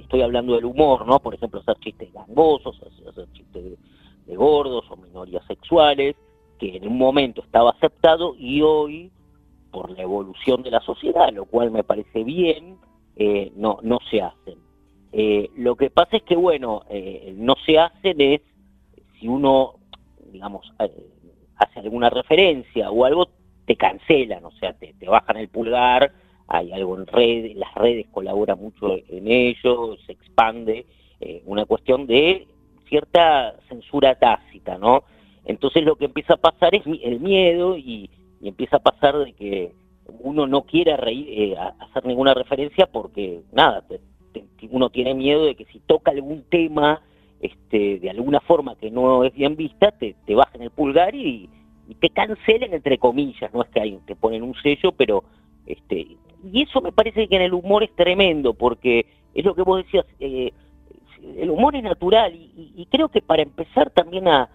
estoy 0.00 0.22
hablando 0.22 0.54
del 0.54 0.64
humor, 0.64 1.06
¿no? 1.06 1.18
Por 1.20 1.34
ejemplo, 1.34 1.60
hacer 1.60 1.76
chistes 1.80 2.12
gangosos, 2.12 2.80
hacer 3.08 3.30
chistes 3.32 3.78
de, 4.26 4.36
gordos 4.36 4.84
o 4.90 4.96
minorías 4.96 5.44
sexuales, 5.46 6.14
que 6.58 6.76
en 6.76 6.86
un 6.86 6.98
momento 6.98 7.42
estaba 7.42 7.70
aceptado 7.70 8.34
y 8.38 8.60
hoy, 8.60 9.10
por 9.70 9.90
la 9.90 10.02
evolución 10.02 10.62
de 10.62 10.70
la 10.70 10.80
sociedad, 10.80 11.32
lo 11.32 11.46
cual 11.46 11.70
me 11.70 11.82
parece 11.82 12.24
bien, 12.24 12.76
eh, 13.16 13.52
no, 13.56 13.78
no 13.82 13.98
se 14.10 14.20
hacen. 14.20 14.58
Eh, 15.12 15.50
lo 15.56 15.76
que 15.76 15.88
pasa 15.88 16.18
es 16.18 16.22
que, 16.24 16.36
bueno, 16.36 16.82
eh, 16.90 17.34
no 17.36 17.54
se 17.64 17.78
hacen 17.78 18.20
es, 18.20 18.42
si 19.18 19.28
uno, 19.28 19.76
digamos, 20.30 20.70
hace 21.56 21.80
alguna 21.80 22.10
referencia 22.10 22.90
o 22.90 23.04
algo, 23.06 23.28
te 23.64 23.76
cancelan, 23.76 24.44
o 24.44 24.50
sea, 24.52 24.74
te, 24.74 24.92
te 24.94 25.08
bajan 25.08 25.38
el 25.38 25.48
pulgar, 25.48 26.12
hay 26.48 26.72
algo 26.72 26.96
en 26.98 27.06
redes, 27.06 27.54
las 27.56 27.72
redes 27.74 28.06
colaboran 28.10 28.58
mucho 28.58 28.96
en 29.08 29.28
ello, 29.30 29.96
se 30.06 30.12
expande, 30.12 30.86
eh, 31.20 31.42
una 31.44 31.66
cuestión 31.66 32.06
de 32.06 32.46
cierta 32.88 33.54
censura 33.68 34.14
tácita, 34.14 34.78
¿no? 34.78 35.04
Entonces 35.44 35.84
lo 35.84 35.96
que 35.96 36.06
empieza 36.06 36.34
a 36.34 36.38
pasar 36.38 36.74
es 36.74 36.82
el 36.86 37.20
miedo 37.20 37.76
y, 37.76 38.10
empieza 38.40 38.76
a 38.76 38.80
pasar 38.80 39.18
de 39.18 39.32
que 39.32 39.72
uno 40.20 40.46
no 40.46 40.62
quiera 40.62 40.96
reír, 40.96 41.26
eh, 41.28 41.56
hacer 41.80 42.06
ninguna 42.06 42.34
referencia 42.34 42.86
porque, 42.86 43.42
nada, 43.52 43.84
uno 44.70 44.90
tiene 44.90 45.12
miedo 45.14 45.44
de 45.44 45.56
que 45.56 45.64
si 45.66 45.80
toca 45.80 46.12
algún 46.12 46.44
tema 46.44 47.02
este, 47.40 47.98
de 47.98 48.10
alguna 48.10 48.40
forma 48.40 48.76
que 48.76 48.92
no 48.92 49.24
es 49.24 49.34
bien 49.34 49.56
vista, 49.56 49.90
te, 49.90 50.14
te 50.24 50.34
bajen 50.36 50.62
el 50.62 50.70
pulgar 50.70 51.14
y, 51.16 51.50
y 51.88 51.94
te 51.96 52.10
cancelen, 52.10 52.74
entre 52.74 52.98
comillas, 52.98 53.52
no 53.52 53.62
es 53.62 53.68
que 53.70 53.80
hay, 53.80 53.98
te 54.06 54.14
ponen 54.14 54.42
un 54.42 54.54
sello, 54.62 54.92
pero 54.92 55.24
este, 55.66 56.06
y 56.44 56.62
eso 56.62 56.80
me 56.80 56.92
parece 56.92 57.28
que 57.28 57.36
en 57.36 57.42
el 57.42 57.54
humor 57.54 57.82
es 57.82 57.94
tremendo, 57.94 58.54
porque 58.54 59.06
es 59.34 59.44
lo 59.44 59.54
que 59.54 59.62
vos 59.62 59.84
decías, 59.84 60.04
eh, 60.20 60.52
el 61.36 61.50
humor 61.50 61.76
es 61.76 61.82
natural 61.82 62.34
y, 62.34 62.86
creo 62.90 63.08
que 63.08 63.20
para 63.20 63.42
empezar 63.42 63.90
también 63.90 64.28
a, 64.28 64.48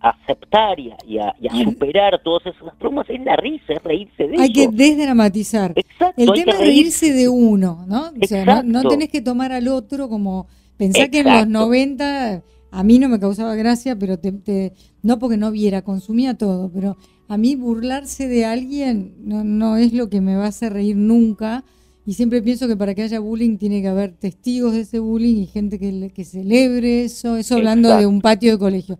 aceptar 0.00 0.80
y 0.80 1.18
a, 1.18 1.34
superar 1.62 2.20
todas 2.22 2.46
esas 2.46 2.76
bromas 2.78 3.08
es 3.08 3.20
la 3.24 3.36
risa, 3.36 3.74
es 3.74 3.82
reírse 3.84 4.26
de 4.26 4.36
Hay 4.40 4.52
que 4.52 4.68
desdramatizar. 4.68 5.74
el 6.16 6.32
tema 6.32 6.52
es 6.52 6.58
reírse. 6.58 7.12
de 7.12 7.28
uno, 7.28 7.84
¿no? 7.86 8.10
O 8.20 8.26
sea, 8.26 8.62
no, 8.62 8.82
tenés 8.84 9.10
que 9.10 9.20
tomar 9.20 9.52
al 9.52 9.68
otro 9.68 10.08
como... 10.08 10.48
Pensá 10.76 11.08
que 11.08 11.20
en 11.20 11.28
los 11.28 11.46
90 11.46 12.42
a 12.72 12.82
mí 12.82 12.98
no 12.98 13.08
me 13.10 13.20
causaba 13.20 13.54
gracia, 13.54 13.96
pero 13.98 14.18
te, 14.18 14.72
no 15.02 15.18
porque 15.18 15.36
no 15.36 15.50
viera, 15.50 15.82
consumía 15.82 16.34
todo, 16.34 16.70
pero 16.72 16.96
a 17.28 17.36
mí 17.36 17.54
burlarse 17.54 18.28
de 18.28 18.46
alguien 18.46 19.14
no, 19.18 19.44
no 19.44 19.76
es 19.76 19.92
lo 19.92 20.08
que 20.08 20.22
me 20.22 20.36
va 20.36 20.46
a 20.46 20.48
hacer 20.48 20.72
reír 20.72 20.96
nunca. 20.96 21.64
Y 22.04 22.14
siempre 22.14 22.42
pienso 22.42 22.66
que 22.66 22.76
para 22.76 22.94
que 22.94 23.02
haya 23.02 23.20
bullying 23.20 23.58
tiene 23.58 23.82
que 23.82 23.88
haber 23.88 24.12
testigos 24.12 24.72
de 24.72 24.80
ese 24.80 24.98
bullying 24.98 25.36
y 25.36 25.46
gente 25.46 25.78
que, 25.78 26.10
que 26.12 26.24
celebre 26.24 27.04
eso, 27.04 27.36
eso 27.36 27.56
hablando 27.56 27.96
de 27.96 28.06
un 28.06 28.22
patio 28.22 28.52
de 28.52 28.58
colegio. 28.58 28.98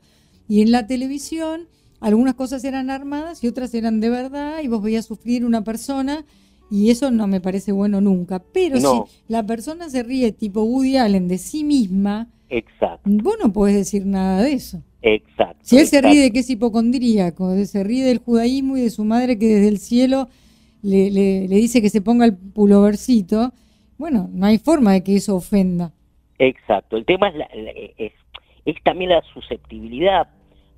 Y 0.48 0.60
en 0.60 0.70
la 0.70 0.86
televisión 0.86 1.66
algunas 1.98 2.34
cosas 2.34 2.62
eran 2.64 2.90
armadas 2.90 3.42
y 3.42 3.48
otras 3.48 3.72
eran 3.74 4.00
de 4.00 4.10
verdad 4.10 4.60
y 4.62 4.68
vos 4.68 4.82
veías 4.82 5.06
sufrir 5.06 5.46
una 5.46 5.64
persona 5.64 6.26
y 6.70 6.90
eso 6.90 7.10
no 7.10 7.26
me 7.26 7.40
parece 7.40 7.72
bueno 7.72 8.00
nunca. 8.00 8.42
Pero 8.52 8.78
si 8.78 9.12
la 9.28 9.46
persona 9.46 9.88
se 9.88 10.02
ríe 10.02 10.32
tipo 10.32 10.62
Woody 10.62 10.96
Allen 10.96 11.26
de 11.26 11.38
sí 11.38 11.64
misma, 11.64 12.28
Exacto. 12.52 13.08
vos 13.10 13.36
no 13.42 13.50
podés 13.50 13.76
decir 13.76 14.04
nada 14.04 14.42
de 14.42 14.52
eso. 14.52 14.82
Exacto. 15.00 15.58
Si 15.62 15.78
él 15.78 15.86
se 15.86 16.02
ríe 16.02 16.20
de 16.20 16.30
que 16.30 16.40
es 16.40 16.50
hipocondríaco, 16.50 17.56
se 17.64 17.82
ríe 17.82 18.04
del 18.04 18.18
judaísmo 18.18 18.76
y 18.76 18.82
de 18.82 18.90
su 18.90 19.04
madre 19.04 19.38
que 19.38 19.46
desde 19.46 19.68
el 19.68 19.78
cielo 19.78 20.28
le, 20.82 21.10
le, 21.10 21.48
dice 21.48 21.80
que 21.80 21.88
se 21.88 22.02
ponga 22.02 22.26
el 22.26 22.36
pulovercito, 22.36 23.52
bueno, 23.96 24.28
no 24.32 24.46
hay 24.46 24.58
forma 24.58 24.92
de 24.92 25.02
que 25.02 25.16
eso 25.16 25.34
ofenda. 25.34 25.92
Exacto, 26.38 26.98
el 26.98 27.06
tema 27.06 27.28
es, 27.28 27.36
es, 27.96 28.12
es, 28.66 28.82
también 28.82 29.10
la 29.10 29.22
susceptibilidad, 29.32 30.28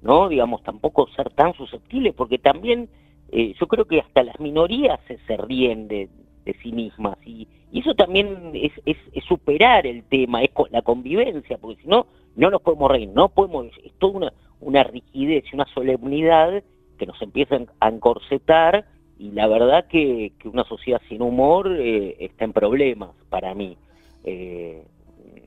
¿no? 0.01 0.29
Digamos, 0.29 0.63
tampoco 0.63 1.09
ser 1.17 1.31
tan 1.31 1.55
susceptible, 1.55 2.13
porque 2.13 2.39
también 2.39 2.89
eh, 3.33 3.53
yo 3.59 3.67
creo 3.67 3.87
que 3.87 3.99
hasta 3.99 4.23
las 4.23 4.39
minorías 4.39 5.01
se, 5.09 5.19
se 5.27 5.37
ríen 5.39 5.89
de, 5.89 6.09
de, 6.45 6.55
sí 6.63 6.73
mismas, 6.73 7.17
y, 7.25 7.49
y 7.73 7.81
eso 7.81 7.95
también 7.95 8.53
es, 8.55 8.73
es, 8.85 9.25
superar 9.25 9.87
el 9.87 10.05
tema, 10.05 10.43
es 10.43 10.51
la 10.71 10.83
convivencia, 10.83 11.59
porque 11.59 11.83
si 11.83 11.89
no, 11.89 12.07
no 12.37 12.51
nos 12.51 12.63
podemos 12.63 12.91
reír, 12.91 13.09
no 13.09 13.29
podemos, 13.29 13.67
es 13.85 13.93
toda 13.99 14.13
una, 14.15 14.33
una 14.61 14.83
rigidez 14.85 15.45
y 15.51 15.55
una 15.55 15.67
solemnidad 15.75 16.63
que 16.99 17.07
nos 17.07 17.21
empiezan 17.23 17.67
a 17.81 17.89
encorsetar 17.89 18.87
y 19.19 19.31
la 19.31 19.47
verdad 19.47 19.87
que, 19.89 20.33
una 20.45 20.65
sociedad 20.65 21.01
sin 21.09 21.23
humor 21.23 21.71
eh, 21.79 22.17
está 22.19 22.45
en 22.45 22.53
problemas 22.53 23.11
para 23.29 23.55
mí. 23.55 23.77
Eh, 24.25 24.85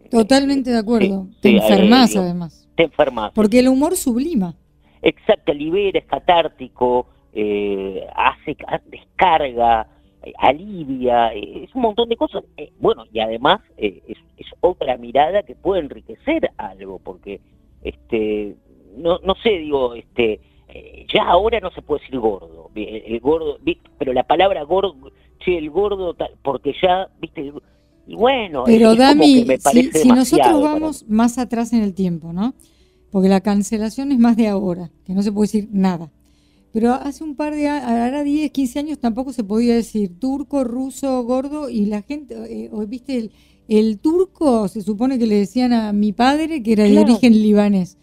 Totalmente 0.09 0.71
de 0.71 0.77
acuerdo. 0.77 1.27
te 1.41 1.57
enfermas 1.57 2.15
además. 2.15 2.69
Te 2.75 2.83
enfermas. 2.83 3.31
Porque 3.33 3.59
el 3.59 3.67
humor 3.67 3.95
sublima. 3.95 4.55
Exacto, 5.01 5.53
libera, 5.53 5.99
es 5.99 6.05
catártico, 6.05 7.07
eh, 7.33 8.05
hace 8.15 8.57
descarga, 8.85 9.87
alivia, 10.37 11.33
es 11.33 11.73
un 11.75 11.81
montón 11.81 12.09
de 12.09 12.15
cosas. 12.15 12.43
bueno, 12.79 13.05
y 13.11 13.19
además 13.19 13.61
es, 13.77 13.95
es, 14.07 14.17
otra 14.61 14.97
mirada 14.97 15.43
que 15.43 15.55
puede 15.55 15.81
enriquecer 15.81 16.51
algo, 16.57 16.99
porque 16.99 17.39
este 17.83 18.55
no, 18.97 19.19
no 19.19 19.35
sé, 19.43 19.49
digo, 19.49 19.93
este 19.93 20.39
eh, 20.69 21.05
ya 21.13 21.23
ahora 21.23 21.59
no 21.59 21.71
se 21.71 21.81
puede 21.81 22.01
decir 22.01 22.19
gordo, 22.19 22.69
el, 22.75 23.19
gordo, 23.19 23.57
pero 23.97 24.13
la 24.13 24.23
palabra 24.23 24.63
gordo, 24.63 25.11
che, 25.39 25.57
el 25.57 25.69
gordo, 25.69 26.15
porque 26.43 26.73
ya, 26.81 27.09
viste, 27.21 27.53
y 28.05 28.15
bueno, 28.15 28.63
pero 28.65 28.95
Dami, 28.95 29.45
si, 29.93 30.09
nosotros 30.09 30.61
vamos 30.61 31.05
más 31.07 31.37
atrás 31.37 31.73
en 31.73 31.83
el 31.83 31.93
tiempo, 31.93 32.33
¿no? 32.33 32.53
Porque 33.11 33.29
la 33.29 33.41
cancelación 33.41 34.11
es 34.11 34.19
más 34.19 34.35
de 34.35 34.47
ahora, 34.47 34.91
que 35.05 35.13
no 35.13 35.21
se 35.23 35.31
puede 35.31 35.47
decir 35.47 35.69
nada. 35.71 36.11
Pero 36.73 36.93
hace 36.93 37.23
un 37.23 37.35
par 37.35 37.55
de 37.55 37.67
años, 37.67 37.85
ahora 37.87 38.23
10, 38.23 38.51
15 38.51 38.79
años 38.79 38.99
tampoco 38.99 39.33
se 39.33 39.43
podía 39.43 39.75
decir 39.75 40.19
turco, 40.19 40.63
ruso, 40.63 41.23
gordo, 41.23 41.69
y 41.69 41.85
la 41.85 42.01
gente, 42.01 42.35
eh, 42.47 42.69
viste, 42.87 43.17
el, 43.17 43.31
el, 43.67 43.99
turco 43.99 44.67
se 44.67 44.81
supone 44.81 45.17
que 45.17 45.27
le 45.27 45.35
decían 45.35 45.73
a 45.73 45.93
mi 45.93 46.13
padre 46.13 46.61
que 46.61 46.73
era 46.73 46.83
de 46.83 46.99
origen 46.99 47.33
libanés 47.33 47.97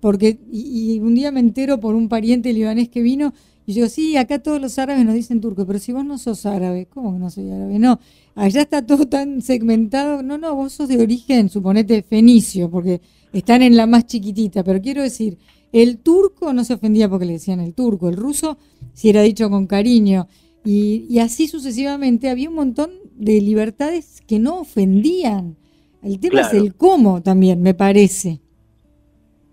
porque 0.00 0.38
y, 0.50 0.98
un 1.00 1.14
día 1.14 1.32
me 1.32 1.40
entero 1.40 1.80
por 1.80 1.94
un 1.94 2.08
pariente 2.08 2.52
libanés 2.52 2.88
que 2.88 3.02
vino 3.02 3.32
y 3.66 3.74
yo, 3.74 3.86
sí, 3.90 4.16
acá 4.16 4.38
todos 4.38 4.58
los 4.62 4.78
árabes 4.78 5.04
nos 5.04 5.14
dicen 5.14 5.42
turco, 5.42 5.66
pero 5.66 5.78
si 5.78 5.92
vos 5.92 6.02
no 6.02 6.16
sos 6.16 6.46
árabe, 6.46 6.86
¿cómo 6.86 7.12
que 7.12 7.18
no 7.18 7.28
soy 7.28 7.50
árabe? 7.50 7.78
No, 7.78 8.00
allá 8.34 8.62
está 8.62 8.86
todo 8.86 9.06
tan 9.06 9.42
segmentado, 9.42 10.22
no, 10.22 10.38
no, 10.38 10.54
vos 10.54 10.72
sos 10.72 10.88
de 10.88 10.96
origen, 10.96 11.50
suponete, 11.50 12.02
fenicio, 12.02 12.70
porque 12.70 13.02
están 13.30 13.60
en 13.60 13.76
la 13.76 13.86
más 13.86 14.06
chiquitita, 14.06 14.64
pero 14.64 14.80
quiero 14.80 15.02
decir, 15.02 15.36
el 15.72 15.98
turco 15.98 16.52
no 16.52 16.64
se 16.64 16.74
ofendía 16.74 17.08
porque 17.08 17.26
le 17.26 17.34
decían 17.34 17.60
el 17.60 17.74
turco, 17.74 18.08
el 18.08 18.16
ruso 18.16 18.58
si 18.92 19.10
era 19.10 19.22
dicho 19.22 19.50
con 19.50 19.66
cariño, 19.66 20.26
y, 20.64 21.06
y 21.08 21.20
así 21.20 21.48
sucesivamente 21.48 22.28
había 22.28 22.48
un 22.48 22.56
montón 22.56 22.90
de 23.14 23.40
libertades 23.40 24.20
que 24.26 24.38
no 24.38 24.60
ofendían. 24.60 25.56
El 26.02 26.20
tema 26.20 26.42
es 26.42 26.52
el 26.52 26.74
cómo 26.74 27.22
también, 27.22 27.62
me 27.62 27.74
parece. 27.74 28.40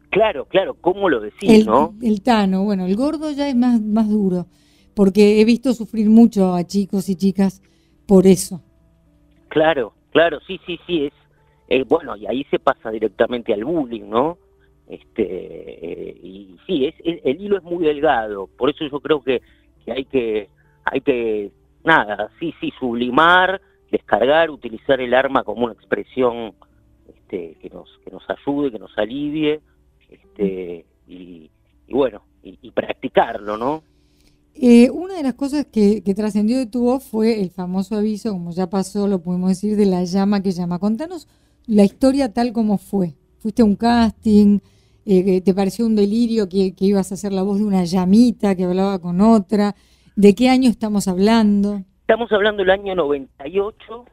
Claro, 0.10 0.46
claro, 0.46 0.76
¿cómo 0.80 1.10
lo 1.10 1.20
decís, 1.20 1.66
no? 1.66 1.94
El 2.02 2.22
Tano, 2.22 2.64
bueno, 2.64 2.86
el 2.86 2.96
gordo 2.96 3.32
ya 3.32 3.50
es 3.50 3.56
más, 3.56 3.82
más 3.82 4.08
duro, 4.10 4.48
porque 4.94 5.42
he 5.42 5.46
visto 5.46 5.74
sufrir 5.74 6.10
mucho 6.10 6.54
a 6.54 6.64
chicos 6.64 7.10
y 7.10 7.16
chicas 7.16 7.62
por 8.06 8.26
eso. 8.26 8.62
Claro, 9.50 9.94
claro, 10.12 10.40
sí, 10.48 10.58
sí, 10.66 10.80
sí, 10.88 11.06
es, 11.06 11.14
eh, 11.68 11.84
bueno, 11.84 12.16
y 12.16 12.28
ahí 12.28 12.46
se 12.50 12.60
pasa 12.60 12.92
directamente 12.92 13.54
al 13.54 13.66
bullying, 13.66 14.08
¿no? 14.08 14.38
Este, 14.88 15.24
eh, 15.24 16.18
y 16.22 16.58
sí, 16.68 16.86
es, 16.86 16.96
el 17.04 17.42
hilo 17.42 17.58
es 17.58 17.64
muy 17.64 17.84
delgado, 17.84 18.48
por 18.56 18.70
eso 18.70 18.86
yo 18.86 19.00
creo 19.00 19.24
que, 19.24 19.42
que 19.84 19.92
hay 19.92 20.06
que, 20.06 20.50
hay 20.84 21.02
que, 21.02 21.52
nada, 21.84 22.30
sí, 22.40 22.54
sí, 22.60 22.72
sublimar, 22.80 23.62
descargar, 23.90 24.52
utilizar 24.52 25.02
el 25.02 25.14
arma 25.14 25.44
como 25.44 25.66
una 25.66 25.74
expresión 25.74 26.54
este, 27.08 27.58
que 27.62 27.70
nos, 27.70 27.90
que 28.04 28.12
nos 28.12 28.24
ayude, 28.30 28.72
que 28.72 28.80
nos 28.80 28.96
alivie, 28.98 29.60
este, 30.10 30.86
y, 31.08 31.50
bueno, 31.90 32.22
y, 32.44 32.70
practicarlo, 32.72 33.58
¿no? 33.58 33.84
Eh, 34.54 34.90
una 34.92 35.16
de 35.16 35.24
las 35.24 35.34
cosas 35.34 35.66
que, 35.66 36.02
trascendió 36.16 36.58
de 36.58 36.68
tu 36.68 36.84
voz 36.84 37.04
fue 37.04 37.42
el 37.42 37.50
famoso 37.50 37.96
aviso, 37.96 38.32
como 38.32 38.52
ya 38.52 38.70
pasó, 38.70 39.08
lo 39.08 39.20
pudimos 39.20 39.50
decir, 39.50 39.76
de 39.76 39.86
la 39.86 40.04
llama 40.04 40.42
que 40.44 40.52
llama. 40.52 40.80
Contanos 40.80 41.28
la 41.66 41.84
historia 41.84 42.32
tal 42.32 42.54
como 42.54 42.78
fue. 42.78 43.16
¿Fuiste 43.40 43.64
a 43.64 43.66
un 43.66 43.76
casting? 43.76 44.60
Eh, 45.06 45.42
¿Te 45.42 45.54
pareció 45.54 45.86
un 45.86 45.96
delirio 45.96 46.50
que, 46.50 46.74
ibas 46.80 47.12
a 47.12 47.16
hacer 47.16 47.32
la 47.32 47.44
voz 47.44 47.60
de 47.60 47.66
una 47.66 47.84
llamita 47.84 48.56
que 48.56 48.64
hablaba 48.64 49.00
con 49.00 49.22
otra? 49.22 49.76
¿De 50.16 50.34
qué 50.34 50.50
año 50.50 50.70
estamos 50.70 51.08
hablando? 51.08 51.82
Estamos 52.02 52.32
hablando 52.32 52.64
del 52.64 52.72
año 52.72 52.96
98 52.96 54.06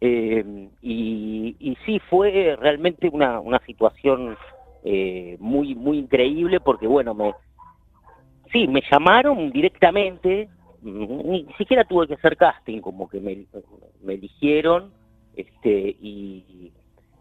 eh, 0.00 0.68
y, 0.82 1.56
y 1.58 1.76
sí, 1.84 2.00
fue 2.10 2.56
realmente 2.58 3.08
una, 3.08 3.40
una 3.40 3.60
situación 3.66 4.36
eh, 4.88 5.36
muy 5.40 5.74
muy 5.74 5.98
increíble 5.98 6.60
porque 6.60 6.86
bueno 6.86 7.12
me 7.12 7.34
sí 8.52 8.68
me 8.68 8.84
llamaron 8.88 9.50
directamente 9.50 10.48
ni 10.80 11.44
siquiera 11.58 11.82
tuve 11.82 12.06
que 12.06 12.14
hacer 12.14 12.36
casting 12.36 12.80
como 12.80 13.08
que 13.08 13.18
me, 13.18 13.46
me 14.04 14.14
eligieron 14.14 14.92
este 15.34 15.96
y, 16.00 16.70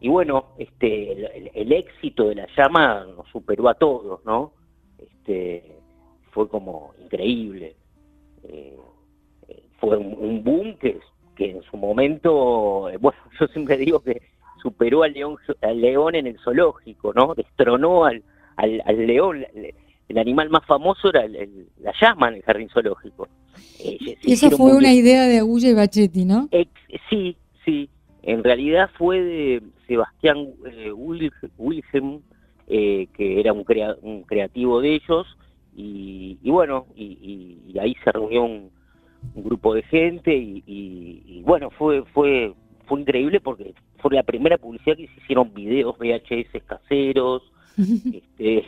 y 0.06 0.10
bueno 0.10 0.54
este 0.60 1.14
el, 1.60 1.72
éxito 1.72 2.30
de 2.30 2.36
la 2.36 2.48
llama 2.56 3.08
nos 3.16 3.28
superó 3.30 3.68
a 3.68 3.74
todos 3.74 4.24
no 4.24 4.54
este 5.00 5.64
fue 6.30 6.48
como 6.48 6.94
increíble 7.02 7.76
eh, 8.44 8.78
fue 9.80 9.98
un, 9.98 10.44
boom 10.44 10.78
que, 10.78 11.00
que 11.36 11.50
en 11.50 11.64
su 11.64 11.78
momento 11.78 12.88
eh, 12.90 12.98
bueno 12.98 13.18
yo 13.40 13.48
siempre 13.48 13.78
digo 13.78 14.00
que 14.02 14.22
superó 14.62 15.04
al 15.04 15.14
león, 15.14 15.38
al 15.62 15.80
león 15.82 16.16
en 16.16 16.26
el 16.26 16.40
zoológico, 16.40 17.14
¿no? 17.14 17.36
Destronó 17.36 18.06
al, 18.06 18.24
al, 18.58 19.08
león. 19.08 19.46
El 20.08 20.18
animal 20.18 20.50
más 20.50 20.66
famoso 20.66 21.10
era 21.10 21.28
la 21.28 21.94
llama 22.02 22.30
en 22.30 22.36
el 22.36 22.42
jardín 22.42 22.70
zoológico. 22.70 23.28
Eh, 23.80 24.18
Esa 24.24 24.50
fue 24.50 24.76
una 24.76 24.92
idea 24.92 25.26
de 25.28 25.38
Agulla 25.38 25.70
y 25.70 25.74
Bachetti, 25.76 26.26
¿no? 26.26 26.50
sí, 27.10 27.38
sí. 27.64 27.90
En 28.26 28.44
realidad 28.44 28.90
fue 28.98 29.22
de 29.22 29.62
Sebastián 29.88 30.50
eh, 30.66 30.92
Wilhelm, 30.92 32.22
eh, 32.68 33.08
que 33.14 33.40
era 33.40 33.54
un, 33.54 33.64
un, 34.02 34.24
creativo 34.24 34.82
de 34.82 34.96
ellos, 34.96 35.28
y, 35.78 36.38
bueno, 36.44 36.88
y, 36.96 37.78
ahí 37.80 37.96
se 38.04 38.12
reunió 38.12 38.44
un, 38.44 38.72
grupo 39.36 39.74
de 39.74 39.84
gente, 39.84 40.36
y, 40.36 40.64
y, 40.66 41.42
bueno, 41.44 41.70
fue, 41.70 42.04
fue, 42.14 42.54
fue 42.88 43.02
increíble 43.02 43.40
porque 43.40 43.74
fue 43.98 44.14
la 44.14 44.24
primera 44.24 44.58
publicidad 44.58 44.98
que 44.98 45.08
se 45.08 45.22
hicieron 45.22 45.54
videos 45.54 45.96
VHS 45.98 46.64
caseros, 46.66 47.44
este, 47.78 48.66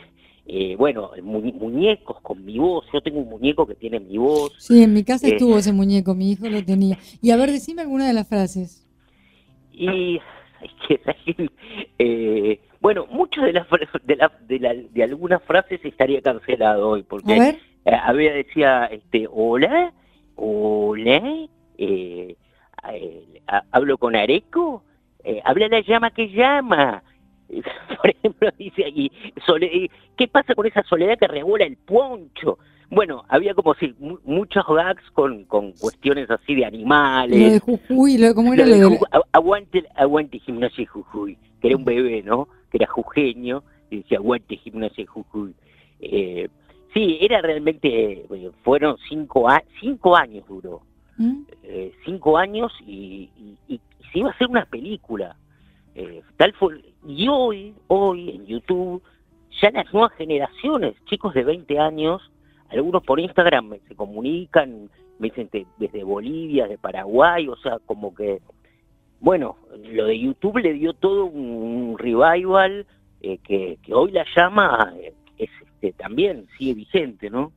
eh, 0.50 0.76
bueno, 0.76 1.10
muñecos 1.22 2.20
con 2.22 2.42
mi 2.44 2.58
voz. 2.58 2.86
Yo 2.92 3.02
tengo 3.02 3.20
un 3.20 3.28
muñeco 3.28 3.66
que 3.66 3.74
tiene 3.74 4.00
mi 4.00 4.16
voz. 4.16 4.52
Sí, 4.58 4.82
en 4.82 4.94
mi 4.94 5.04
casa 5.04 5.28
eh, 5.28 5.32
estuvo 5.32 5.58
ese 5.58 5.72
muñeco, 5.72 6.14
mi 6.14 6.32
hijo 6.32 6.48
lo 6.48 6.64
tenía. 6.64 6.98
Y 7.20 7.30
a 7.30 7.36
ver, 7.36 7.52
decime 7.52 7.82
alguna 7.82 8.06
de 8.06 8.14
las 8.14 8.26
frases. 8.26 8.87
Y 9.78 10.20
eh, 11.98 12.60
bueno, 12.80 13.06
muchas 13.10 13.44
de 13.44 13.52
las 13.52 13.66
de, 14.02 14.16
la, 14.16 14.32
de, 14.40 14.58
la, 14.58 14.74
de 14.74 15.02
algunas 15.04 15.42
frases 15.44 15.80
estaría 15.84 16.20
cancelado 16.20 16.88
hoy 16.88 17.04
porque 17.04 17.58
había 17.84 18.32
decía 18.32 18.86
este 18.86 19.26
hola, 19.30 19.92
hola, 20.34 21.22
hablo 23.70 23.98
con 23.98 24.16
Areco, 24.16 24.82
eh, 25.24 25.40
habla 25.44 25.68
la 25.68 25.80
llama 25.80 26.10
que 26.10 26.28
llama. 26.30 27.02
por 28.02 28.10
ejemplo, 28.10 28.50
dice 28.58 28.84
aquí, 28.84 29.10
¿qué 30.16 30.28
pasa 30.28 30.54
con 30.54 30.66
esa 30.66 30.82
soledad 30.82 31.18
que 31.18 31.28
regula 31.28 31.64
el 31.64 31.76
poncho? 31.76 32.58
Bueno, 32.90 33.24
había 33.28 33.54
como 33.54 33.74
si 33.74 33.94
muchos 34.24 34.64
gags 34.66 35.02
con, 35.12 35.44
con 35.44 35.72
cuestiones 35.72 36.30
así 36.30 36.54
de 36.54 36.64
animales. 36.64 37.38
Lo 37.38 37.52
de 37.52 37.60
Jujuy, 37.60 38.16
lo, 38.16 38.34
¿cómo 38.34 38.54
era 38.54 38.64
lo, 38.64 38.90
de 38.90 38.98
Aguante, 39.32 39.84
aguante 39.94 40.38
gimnasia 40.38 40.86
Jujuy, 40.88 41.36
que 41.60 41.68
era 41.68 41.76
un 41.76 41.84
bebé, 41.84 42.22
¿no? 42.22 42.48
Que 42.70 42.78
era 42.78 42.86
jujeño, 42.86 43.62
y 43.90 43.98
decía 43.98 44.18
aguante 44.18 44.56
gimnasia 44.56 45.04
Jujuy. 45.06 45.54
Eh, 46.00 46.48
sí, 46.94 47.18
era 47.20 47.42
realmente, 47.42 48.24
fueron 48.62 48.96
cinco, 49.08 49.48
cinco 49.80 50.16
años 50.16 50.44
duró. 50.48 50.80
¿Mm? 51.18 51.42
Eh, 51.64 51.92
cinco 52.04 52.38
años 52.38 52.72
y, 52.86 53.28
y, 53.68 53.80
se 54.12 54.20
iba 54.20 54.30
a 54.30 54.32
hacer 54.32 54.48
una 54.48 54.64
película. 54.64 55.36
Eh, 55.94 56.22
tal 56.38 56.54
fue, 56.54 56.80
y 57.06 57.28
hoy, 57.28 57.74
hoy 57.88 58.30
en 58.30 58.46
YouTube, 58.46 59.02
ya 59.60 59.70
las 59.72 59.92
nuevas 59.92 60.12
generaciones, 60.12 60.94
chicos 61.06 61.34
de 61.34 61.44
20 61.44 61.78
años, 61.78 62.22
algunos 62.70 63.02
por 63.02 63.20
Instagram 63.20 63.76
se 63.86 63.94
comunican, 63.94 64.90
me 65.18 65.28
dicen 65.28 65.48
desde 65.78 66.04
Bolivia, 66.04 66.66
de 66.66 66.78
Paraguay, 66.78 67.48
o 67.48 67.56
sea, 67.56 67.78
como 67.86 68.14
que, 68.14 68.40
bueno, 69.20 69.56
lo 69.84 70.06
de 70.06 70.18
YouTube 70.18 70.58
le 70.58 70.74
dio 70.74 70.92
todo 70.92 71.24
un 71.24 71.96
revival 71.98 72.86
eh, 73.20 73.38
que, 73.38 73.78
hoy 73.92 74.12
la 74.12 74.24
llama 74.36 74.94
eh, 75.00 75.14
es 75.38 75.50
este, 75.60 75.92
también 75.92 76.46
sigue 76.56 76.74
vigente, 76.74 77.30
¿no? 77.30 77.52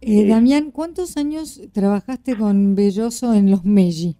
Eh, 0.00 0.26
Damián, 0.26 0.70
¿cuántos 0.70 1.16
años 1.16 1.60
trabajaste 1.72 2.36
con 2.36 2.74
Belloso 2.74 3.32
en 3.32 3.50
los 3.50 3.64
Meji? 3.64 4.16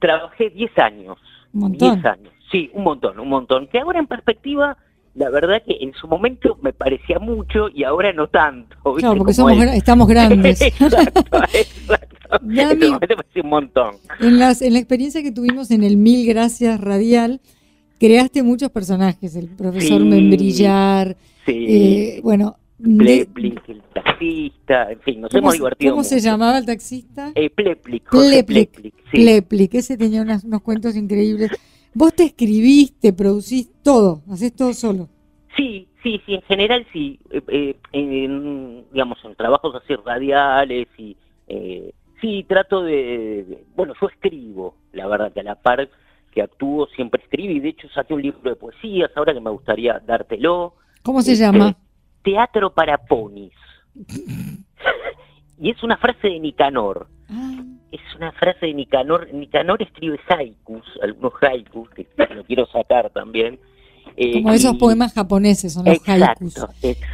Trabajé 0.00 0.50
10 0.50 0.78
años. 0.78 1.18
Un 1.52 1.60
montón. 1.60 1.94
10 1.94 2.06
años, 2.06 2.32
sí, 2.50 2.70
un 2.72 2.84
montón, 2.84 3.18
un 3.18 3.28
montón. 3.28 3.66
Que 3.68 3.80
ahora 3.80 3.98
en 3.98 4.06
perspectiva 4.06 4.76
la 5.14 5.30
verdad 5.30 5.62
que 5.64 5.76
en 5.80 5.92
su 5.94 6.08
momento 6.08 6.58
me 6.60 6.72
parecía 6.72 7.18
mucho 7.18 7.68
y 7.72 7.84
ahora 7.84 8.12
no 8.12 8.28
tanto. 8.28 8.76
Claro, 8.96 9.16
porque 9.16 9.32
somos, 9.32 9.52
estamos 9.74 10.08
grandes. 10.08 10.60
exacto, 10.62 11.38
exacto. 11.52 12.14
me 12.42 13.42
un 13.42 13.48
montón. 13.48 13.96
En, 14.20 14.38
las, 14.38 14.60
en 14.60 14.72
la 14.72 14.80
experiencia 14.80 15.22
que 15.22 15.30
tuvimos 15.30 15.70
en 15.70 15.84
el 15.84 15.96
Mil 15.96 16.26
Gracias 16.26 16.80
Radial, 16.80 17.40
creaste 18.00 18.42
muchos 18.42 18.70
personajes, 18.70 19.36
el 19.36 19.48
profesor 19.48 20.04
Membrillar, 20.04 21.16
sí. 21.46 21.66
Eh, 21.68 22.20
bueno... 22.22 22.56
Pleplic, 22.76 23.66
el 23.68 23.82
taxista, 23.94 24.90
en 24.90 25.00
fin, 25.00 25.20
nos 25.20 25.32
hemos 25.32 25.54
divertido 25.54 25.92
¿Cómo 25.92 26.04
se 26.04 26.18
llamaba 26.18 26.58
el 26.58 26.66
taxista? 26.66 27.30
Eh, 27.34 27.48
Pleplic, 27.48 28.10
Pleplic, 29.10 29.74
ese 29.74 29.96
tenía 29.96 30.22
unos 30.22 30.60
cuentos 30.60 30.96
increíbles. 30.96 31.52
Vos 31.94 32.12
te 32.14 32.24
escribís, 32.24 32.98
te 32.98 33.12
producís 33.12 33.70
todo, 33.82 34.22
haces 34.30 34.54
todo 34.54 34.72
solo. 34.72 35.08
Sí, 35.56 35.88
sí, 36.02 36.20
sí, 36.26 36.34
en 36.34 36.42
general 36.42 36.86
sí. 36.92 37.20
Eh, 37.30 37.42
eh, 37.48 37.76
en, 37.92 38.84
digamos, 38.92 39.18
en 39.24 39.34
trabajos 39.36 39.74
así 39.76 39.94
radiales 39.96 40.88
y... 40.98 41.16
Eh, 41.46 41.92
sí, 42.20 42.44
trato 42.48 42.82
de, 42.82 43.64
Bueno, 43.76 43.94
yo 44.00 44.08
escribo, 44.08 44.74
la 44.92 45.06
verdad, 45.06 45.32
que 45.32 45.40
a 45.40 45.44
la 45.44 45.54
par 45.54 45.88
que 46.32 46.42
actúo 46.42 46.88
siempre 46.96 47.22
escribo 47.22 47.52
y 47.52 47.60
de 47.60 47.68
hecho 47.68 47.88
saqué 47.90 48.12
un 48.12 48.22
libro 48.22 48.50
de 48.50 48.56
poesías 48.56 49.10
ahora 49.14 49.32
que 49.32 49.40
me 49.40 49.50
gustaría 49.50 50.00
dártelo. 50.00 50.74
¿Cómo 51.02 51.22
se 51.22 51.32
este, 51.32 51.44
llama? 51.44 51.76
Teatro 52.24 52.74
para 52.74 52.98
ponis. 52.98 53.52
y 55.60 55.70
es 55.70 55.80
una 55.84 55.96
frase 55.96 56.28
de 56.28 56.40
Nicanor. 56.40 57.06
Ah 57.30 57.53
es 57.94 58.16
una 58.16 58.32
frase 58.32 58.66
de 58.66 58.74
Nicanor. 58.74 59.32
Nicanor 59.32 59.80
escribe 59.82 60.18
haikus, 60.28 60.84
algunos 61.02 61.32
haikus, 61.40 61.88
que 61.90 62.06
lo 62.34 62.44
quiero 62.44 62.66
sacar 62.66 63.10
también. 63.10 63.58
Eh, 64.16 64.34
Como 64.34 64.52
esos 64.52 64.76
poemas 64.76 65.12
japoneses 65.12 65.72
son 65.72 65.84
los 65.84 66.08
haikus. 66.08 66.54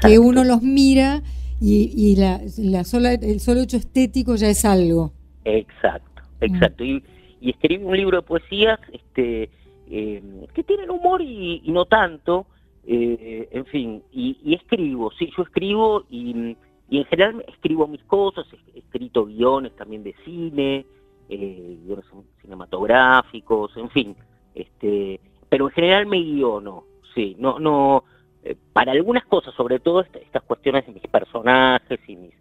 Que 0.01 0.19
uno 0.19 0.45
los 0.45 0.63
mira 0.63 1.23
y, 1.61 2.17
la, 2.17 2.41
la, 2.59 2.85
sola, 2.85 3.13
el 3.13 3.41
solo 3.41 3.61
hecho 3.61 3.77
estético 3.77 4.37
ya 4.37 4.49
es 4.49 4.65
algo. 4.65 5.13
Exacto, 5.45 6.23
exacto. 6.41 6.85
Y, 6.85 7.03
y 7.41 7.51
escribe 7.51 7.85
un 7.85 7.97
libro 7.97 8.19
de 8.19 8.23
poesías 8.23 8.81
este, 8.93 9.51
eh, 9.91 10.23
que 10.55 10.63
tienen 10.63 10.91
humor 10.91 11.21
y, 11.21 11.63
no 11.67 11.85
tanto. 11.85 12.47
Eh, 12.87 13.49
en 13.53 13.67
fin, 13.67 14.03
y, 14.11 14.39
y, 14.43 14.55
escribo, 14.55 15.13
sí, 15.19 15.31
yo 15.37 15.43
escribo 15.43 16.05
y 16.11 16.57
y 16.91 16.99
en 16.99 17.05
general 17.05 17.45
escribo 17.47 17.87
mis 17.87 18.03
cosas, 18.03 18.45
he 18.75 18.81
escrito 18.81 19.25
guiones 19.25 19.75
también 19.77 20.03
de 20.03 20.13
cine, 20.25 20.85
eh, 21.29 21.79
guiones 21.85 22.05
cinematográficos, 22.43 23.77
en 23.77 23.89
fin. 23.91 24.17
este 24.57 25.21
Pero 25.49 25.69
en 25.69 25.75
general 25.75 26.07
me 26.07 26.21
guiono, 26.21 26.85
sí. 27.15 27.37
No, 27.39 27.61
no, 27.61 28.03
eh, 28.43 28.57
para 28.73 28.91
algunas 28.91 29.25
cosas, 29.27 29.55
sobre 29.55 29.79
todo 29.79 30.01
estas 30.01 30.43
cuestiones 30.43 30.85
de 30.85 30.93
mis 30.93 31.07
personajes 31.07 32.01
y 32.09 32.17
mis 32.17 32.35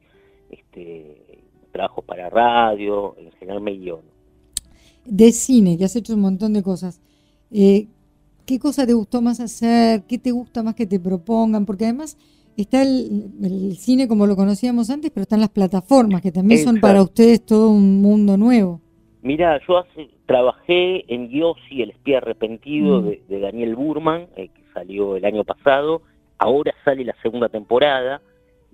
este, 0.50 1.44
trabajos 1.72 2.04
para 2.06 2.32
radio, 2.32 3.16
en 3.20 3.32
general 3.34 3.62
me 3.62 3.74
guiono. 3.74 4.10
De 5.06 5.32
cine, 5.32 5.78
que 5.78 5.86
has 5.86 5.96
hecho 5.96 6.16
un 6.16 6.22
montón 6.22 6.54
de 6.54 6.64
cosas. 6.64 7.02
Eh, 7.52 7.88
¿Qué 8.48 8.58
cosa 8.58 8.88
te 8.88 8.94
gustó 8.94 9.22
más 9.22 9.40
hacer? 9.40 10.06
¿Qué 10.08 10.18
te 10.18 10.32
gusta 10.32 10.64
más 10.64 10.74
que 10.74 10.88
te 10.88 11.00
propongan? 11.00 11.68
Porque 11.68 11.84
además 11.84 12.18
está 12.64 12.82
el, 12.82 13.76
cine 13.78 14.08
como 14.08 14.28
lo 14.28 14.36
conocíamos 14.36 14.90
antes, 14.90 15.12
pero 15.12 15.24
están 15.24 15.40
las 15.40 15.50
plataformas, 15.50 16.22
que 16.22 16.32
también 16.32 16.64
son 16.64 16.80
para 16.80 17.02
ustedes 17.02 17.46
todo 17.46 17.70
un 17.70 18.02
mundo 18.02 18.38
nuevo. 18.38 18.82
Mira, 19.22 19.60
yo 19.68 19.78
hace, 19.80 20.10
trabajé 20.26 21.14
en 21.14 21.30
Yossi, 21.30 21.82
el 21.82 21.92
espía 21.92 22.18
arrepentido 22.20 23.02
mm. 23.02 23.06
de, 23.28 23.40
Daniel 23.40 23.76
Burman, 23.76 24.28
eh, 24.36 24.50
que 24.50 24.64
salió 24.74 25.18
el 25.18 25.26
año 25.26 25.44
pasado, 25.44 26.02
ahora 26.38 26.74
sale 26.86 27.04
la 27.04 27.16
segunda 27.22 27.50
temporada, 27.50 28.22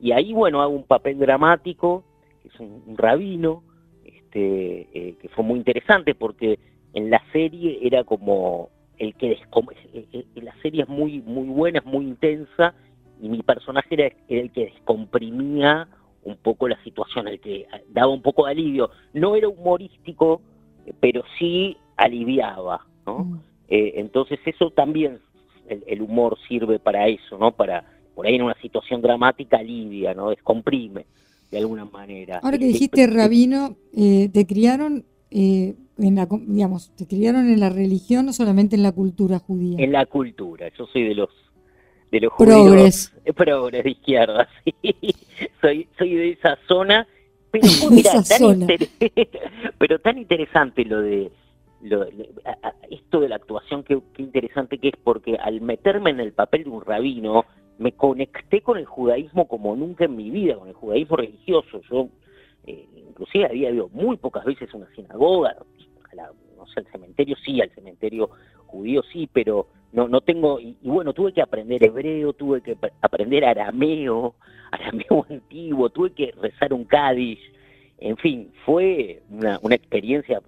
y 0.01 0.11
ahí, 0.11 0.33
bueno, 0.33 0.61
hago 0.61 0.75
un 0.75 0.83
papel 0.83 1.17
dramático, 1.17 2.03
que 2.41 2.49
es 2.49 2.59
un, 2.59 2.95
rabino, 2.97 3.63
este, 4.03 4.87
eh, 4.93 5.15
que 5.21 5.29
fue 5.29 5.43
muy 5.43 5.57
interesante 5.57 6.13
porque 6.13 6.59
en 6.93 7.09
la 7.09 7.21
serie 7.31 7.79
era 7.81 8.03
como 8.03 8.69
el 8.97 9.15
que 9.15 9.37
eh, 9.93 10.25
la 10.35 10.55
serie 10.61 10.83
es 10.83 10.89
muy 10.89 11.21
muy 11.21 11.47
buena, 11.47 11.79
es 11.79 11.85
muy 11.85 12.05
intensa 12.05 12.73
y 13.25 13.29
mi 13.29 13.41
personaje 13.41 13.87
era, 13.89 14.15
el 14.29 14.51
que 14.51 14.65
descomprimía 14.65 15.87
un 16.23 16.37
poco 16.37 16.67
la 16.67 16.81
situación, 16.83 17.27
el 17.27 17.39
que 17.39 17.65
daba 17.89 18.13
un 18.13 18.21
poco 18.21 18.45
de 18.45 18.51
alivio. 18.51 18.91
No 19.13 19.35
era 19.35 19.47
humorístico, 19.47 20.41
pero 20.99 21.23
sí 21.39 21.75
aliviaba, 21.97 22.85
¿no? 23.07 23.25
Mm. 23.25 23.39
Eh, 23.69 23.93
entonces 23.95 24.39
eso 24.45 24.69
también, 24.69 25.19
el, 25.67 26.01
humor 26.03 26.37
sirve 26.47 26.77
para 26.77 27.07
eso, 27.07 27.39
¿no? 27.39 27.51
Para, 27.51 27.83
por 28.13 28.27
ahí 28.27 28.35
en 28.35 28.43
una 28.43 28.61
situación 28.61 29.01
dramática 29.01 29.57
alivia, 29.57 30.13
¿no? 30.13 30.29
Descomprime, 30.29 31.07
de 31.49 31.57
alguna 31.57 31.85
manera. 31.85 32.41
Ahora 32.43 32.59
que 32.59 32.65
dijiste, 32.67 33.05
eh, 33.05 33.07
Rabino, 33.07 33.75
eh, 33.97 34.29
te 34.31 34.45
criaron... 34.45 35.03
en 35.31 35.75
la, 35.97 36.27
digamos, 36.29 36.91
te 36.95 37.07
criaron 37.07 37.49
en 37.49 37.59
la 37.59 37.71
religión 37.71 38.29
o 38.29 38.33
solamente 38.33 38.75
en 38.75 38.83
la 38.83 38.91
cultura 38.91 39.39
judía? 39.39 39.83
En 39.83 39.93
la 39.93 40.05
cultura, 40.05 40.69
yo 40.77 40.85
soy 40.85 41.03
de 41.05 41.15
los 41.15 41.29
de 42.11 42.19
los 42.21 42.33
progres. 42.37 43.13
progres 43.35 43.83
de 43.83 43.91
izquierda, 43.91 44.47
sí. 44.63 45.15
soy, 45.61 45.87
soy 45.97 46.15
de 46.15 46.29
esa 46.31 46.57
zona, 46.67 47.07
pero 47.51 47.67
tan 48.29 48.67
pero 49.77 49.99
tan 49.99 50.17
interesante 50.17 50.85
lo 50.85 51.01
de 51.01 51.31
lo, 51.81 52.05
esto 52.89 53.19
de 53.19 53.29
la 53.29 53.35
actuación, 53.35 53.83
qué, 53.83 54.01
interesante 54.17 54.77
que 54.79 54.89
es, 54.89 54.95
porque 55.03 55.35
al 55.35 55.61
meterme 55.61 56.09
en 56.09 56.19
el 56.19 56.33
papel 56.33 56.63
de 56.63 56.69
un 56.69 56.83
rabino, 56.83 57.45
me 57.77 57.91
conecté 57.91 58.61
con 58.61 58.77
el 58.77 58.85
judaísmo 58.85 59.47
como 59.47 59.75
nunca 59.75 60.05
en 60.05 60.15
mi 60.15 60.29
vida, 60.29 60.55
con 60.55 60.67
el 60.69 60.73
judaísmo 60.73 61.17
religioso. 61.17 61.81
Yo, 61.91 62.07
eh, 62.65 62.87
inclusive, 62.95 63.45
había 63.45 63.69
ido 63.69 63.89
muy 63.89 64.17
pocas 64.17 64.45
veces 64.45 64.73
a 64.73 64.77
una 64.77 64.87
sinagoga, 64.95 65.55
no 66.57 66.65
sé, 66.67 66.79
al 66.79 66.87
cementerio 66.91 67.35
sí, 67.45 67.61
al 67.61 67.69
cementerio 67.71 68.29
judío 68.65 69.03
sí, 69.11 69.29
pero 69.31 69.67
no, 69.95 70.09
no 70.09 70.21
tengo, 70.21 70.59
y, 70.59 70.75
bueno, 70.83 71.13
tuve 71.13 71.31
que 71.31 71.41
aprender 71.41 71.83
hebreo, 71.83 72.33
tuve 72.33 72.61
que 72.61 72.77
aprender 73.01 73.45
arameo, 73.45 74.35
arameo 74.71 75.25
antiguo, 75.29 75.89
tuve 75.89 76.11
que 76.11 76.33
rezar 76.41 76.73
un 76.73 76.83
Cádiz, 76.83 77.39
en 77.97 78.17
fin, 78.17 78.51
fue 78.65 79.23
una, 79.29 79.57
una 79.61 79.75
experiencia 79.75 80.41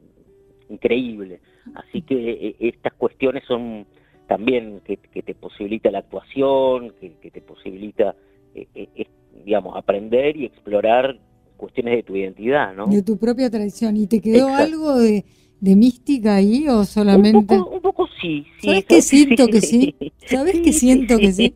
increíble. 0.70 1.40
Así 1.76 2.02
que 2.02 2.32
eh, 2.32 2.56
estas 2.60 2.94
cuestiones 2.94 3.44
son 3.48 3.86
también 4.28 4.82
que, 4.86 4.98
te 4.98 5.34
posibilita 5.34 5.90
la 5.92 6.00
actuación, 6.00 6.94
que, 7.00 7.32
te 7.32 7.42
posibilita, 7.42 8.16
eh, 8.54 8.68
eh, 8.76 9.08
digamos, 9.46 9.78
aprender 9.78 10.36
y 10.36 10.46
explorar 10.46 11.18
cuestiones 11.56 11.96
de 11.96 12.04
tu 12.04 12.16
identidad, 12.18 12.74
¿no? 12.74 12.88
De 12.88 13.02
tu 13.02 13.18
propia 13.18 13.50
tradición. 13.50 13.96
¿Y 13.96 14.08
te 14.08 14.20
quedó 14.20 14.50
algo 14.50 15.00
de 15.00 15.24
de 15.60 15.76
mística 15.76 16.36
ahí 16.36 16.68
o 16.68 16.84
solamente? 16.84 17.58
Un 17.58 17.82
poco, 17.82 18.08
sí, 18.22 18.46
sí. 18.60 18.68
¿Sabes 18.68 18.86
que 18.86 19.02
siento 19.02 19.48
que 19.48 19.62
sí? 19.62 19.96
¿Sabes 20.26 20.60
que 20.62 20.74
siento 20.74 21.18
que 21.18 21.32
sí? 21.32 21.56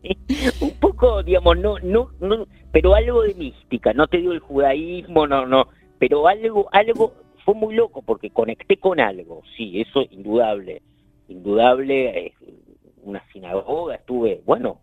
un 0.60 0.72
poco, 0.72 1.22
digamos, 1.22 1.58
no, 1.58 1.78
no, 1.80 2.10
no, 2.20 2.46
pero 2.72 2.94
algo 2.94 3.22
de 3.22 3.34
mística, 3.34 3.92
no 3.92 4.06
te 4.06 4.18
digo 4.18 4.32
el 4.32 4.40
judaísmo, 4.40 5.26
no, 5.26 5.46
no, 5.46 5.68
pero 5.98 6.26
algo, 6.26 6.68
algo, 6.72 7.14
fue 7.44 7.54
muy 7.54 7.74
loco 7.74 8.02
porque 8.02 8.30
conecté 8.30 8.76
con 8.76 9.00
algo, 9.00 9.42
sí, 9.56 9.80
eso 9.80 10.02
indudable, 10.10 10.82
indudable, 11.28 12.26
eh, 12.26 12.32
una 13.02 13.22
sinagoga, 13.32 13.96
estuve, 13.96 14.42
bueno, 14.44 14.80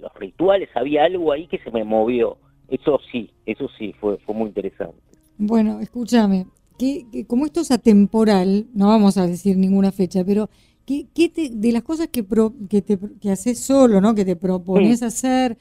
los 0.00 0.14
rituales, 0.14 0.68
había 0.74 1.04
algo 1.04 1.32
ahí 1.32 1.46
que 1.46 1.58
se 1.58 1.70
me 1.70 1.84
movió. 1.84 2.38
Eso 2.68 2.98
sí, 3.12 3.30
eso 3.46 3.68
sí, 3.78 3.94
fue, 4.00 4.18
fue 4.18 4.34
muy 4.34 4.48
interesante. 4.48 4.96
Bueno, 5.36 5.80
escúchame, 5.80 6.46
que, 6.78 7.26
como 7.26 7.46
esto 7.46 7.60
es 7.60 7.70
atemporal, 7.70 8.66
no 8.74 8.88
vamos 8.88 9.16
a 9.16 9.26
decir 9.26 9.56
ninguna 9.56 9.92
fecha, 9.92 10.24
pero 10.24 10.48
¿qué, 10.86 11.06
de 11.52 11.72
las 11.72 11.82
cosas 11.82 12.08
que, 12.08 12.24
que, 12.68 12.82
te, 12.82 12.98
que 13.20 13.30
haces 13.30 13.60
solo, 13.60 14.00
¿no? 14.00 14.14
que 14.14 14.24
te 14.24 14.36
propones 14.36 15.02
hacer, 15.02 15.56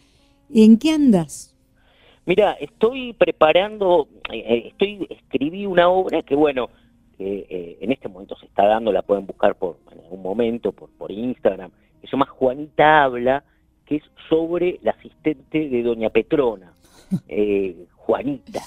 ¿en 0.54 0.78
qué 0.78 0.92
andas? 0.92 1.54
Mira, 2.26 2.54
estoy 2.54 3.14
preparando, 3.14 4.08
eh, 4.32 4.40
eh, 4.40 4.68
estoy 4.68 5.08
escribí 5.10 5.66
una 5.66 5.90
obra 5.90 6.22
que 6.24 6.36
bueno, 6.36 6.70
eh, 7.20 7.78
en 7.82 7.92
este 7.92 8.08
momento 8.08 8.36
se 8.38 8.46
está 8.46 8.66
dando, 8.66 8.92
la 8.92 9.02
pueden 9.02 9.26
buscar 9.26 9.56
por 9.56 9.78
en 9.92 10.00
algún 10.00 10.22
momento 10.22 10.72
por, 10.72 10.90
por 10.92 11.12
Instagram, 11.12 11.72
que 12.00 12.08
se 12.08 12.12
llama 12.12 12.26
Juanita 12.26 13.04
Habla, 13.04 13.44
que 13.86 13.98
es 13.98 14.04
sobre 14.30 14.80
la 14.84 14.92
asistente 14.92 15.68
de 15.68 15.84
Doña 15.84 16.10
Petrona, 16.10 16.74
Juanita. 17.96 18.62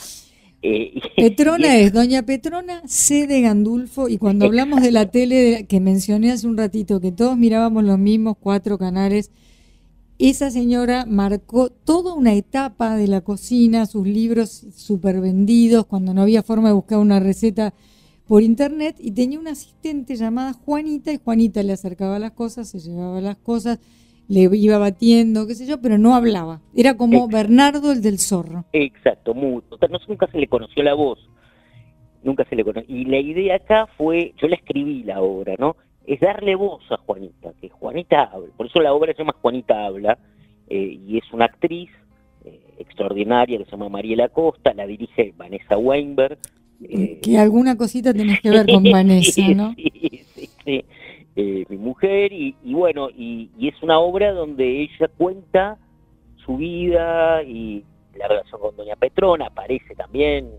Petrona 1.17 1.77
es, 1.77 1.93
Doña 1.93 2.23
Petrona 2.23 2.83
C. 2.87 3.27
de 3.27 3.41
Gandulfo, 3.41 4.09
y 4.09 4.19
cuando 4.19 4.45
hablamos 4.47 4.83
de 4.83 4.93
la 4.93 5.11
tele 5.11 5.67
que 5.69 5.81
mencioné 5.81 6.33
hace 6.33 6.47
un 6.47 6.57
ratito, 6.57 7.01
que 7.01 7.13
todos 7.13 7.37
mirábamos 7.37 7.85
los 7.85 7.99
mismos 7.99 8.37
cuatro 8.39 8.79
canales, 8.79 9.31
esa 10.19 10.51
señora 10.51 11.05
marcó 11.07 11.69
toda 11.69 12.15
una 12.15 12.33
etapa 12.33 12.97
de 12.97 13.07
la 13.07 13.21
cocina, 13.21 13.85
sus 13.87 14.07
libros 14.07 14.67
súper 14.75 15.21
vendidos, 15.21 15.87
cuando 15.87 16.15
no 16.15 16.23
había 16.23 16.43
forma 16.43 16.69
de 16.69 16.75
buscar 16.75 16.99
una 16.99 17.21
receta 17.21 17.75
por 18.27 18.43
internet, 18.43 18.97
y 18.99 19.13
tenía 19.13 19.39
una 19.39 19.53
asistente 19.53 20.17
llamada 20.17 20.55
Juanita, 20.55 21.13
y 21.13 21.21
Juanita 21.23 21.63
le 21.63 21.75
acercaba 21.75 22.19
las 22.19 22.33
cosas, 22.33 22.69
se 22.69 22.81
llevaba 22.81 23.21
las 23.21 23.37
cosas, 23.37 23.79
le 24.29 24.49
iba 24.57 24.79
batiendo, 24.79 25.47
qué 25.47 25.55
sé 25.55 25.67
yo, 25.67 25.81
pero 25.81 25.99
no 25.99 26.15
hablaba. 26.15 26.61
Era 26.75 26.97
como 26.97 27.29
Bernardo 27.29 27.93
el 27.93 28.03
del 28.03 28.19
zorro. 28.19 28.65
Exacto, 28.73 29.35
muy, 29.35 29.63
no, 29.71 29.99
nunca 30.09 30.27
se 30.29 30.39
le 30.39 30.49
conoció 30.49 30.83
la 30.83 30.95
voz, 30.95 31.19
nunca 32.23 32.45
se 32.45 32.57
le 32.57 32.65
conoció. 32.65 32.95
Y 32.95 33.05
la 33.05 33.19
idea 33.19 33.57
acá 33.57 33.87
fue, 33.97 34.35
yo 34.41 34.49
la 34.49 34.57
escribí 34.57 35.03
la 35.05 35.21
obra, 35.21 35.55
¿no? 35.59 35.77
es 36.07 36.21
darle 36.21 36.55
voz 36.55 36.83
a 36.91 36.97
Juanita, 36.99 37.53
que 37.61 37.69
Juanita 37.69 38.25
habla. 38.25 38.49
Por 38.57 38.67
eso 38.67 38.81
la 38.81 38.95
obra 38.95 39.13
se 39.13 39.19
llama 39.19 39.35
Juanita 39.41 39.87
habla, 39.87 40.19
eh, 40.69 40.99
y 41.07 41.19
es 41.19 41.25
una 41.33 41.47
actriz 41.47 41.91
eh, 42.45 42.61
extraordinaria 42.79 43.59
que 43.59 43.65
se 43.65 43.73
llama 43.73 43.89
Mariela 43.89 44.29
Costa, 44.29 44.73
la 44.75 44.87
dirige 44.87 45.35
Vanessa 45.37 45.77
Weinberg. 45.77 46.39
Eh, 46.89 47.21
que 47.23 47.39
alguna 47.39 47.77
cosita 47.77 48.13
tenés 48.13 48.41
que 48.41 48.51
ver 48.51 48.67
con 48.67 48.85
Vanessa, 48.91 49.49
¿no? 49.49 49.75
Sí, 49.75 49.93
sí, 50.35 50.49
sí. 50.65 50.85
Mi 51.37 51.77
mujer, 51.77 52.33
y, 52.33 52.55
bueno, 52.65 53.11
y, 53.11 53.51
es 53.61 53.83
una 53.83 53.99
obra 53.99 54.33
donde 54.33 54.83
ella 54.83 55.09
cuenta 55.17 55.79
su 56.37 56.57
vida 56.57 57.43
y 57.43 57.85
la 58.15 58.29
relación 58.29 58.61
con 58.61 58.77
Doña 58.77 58.97
Petrona, 58.97 59.47
aparece 59.47 59.95
también, 59.95 60.51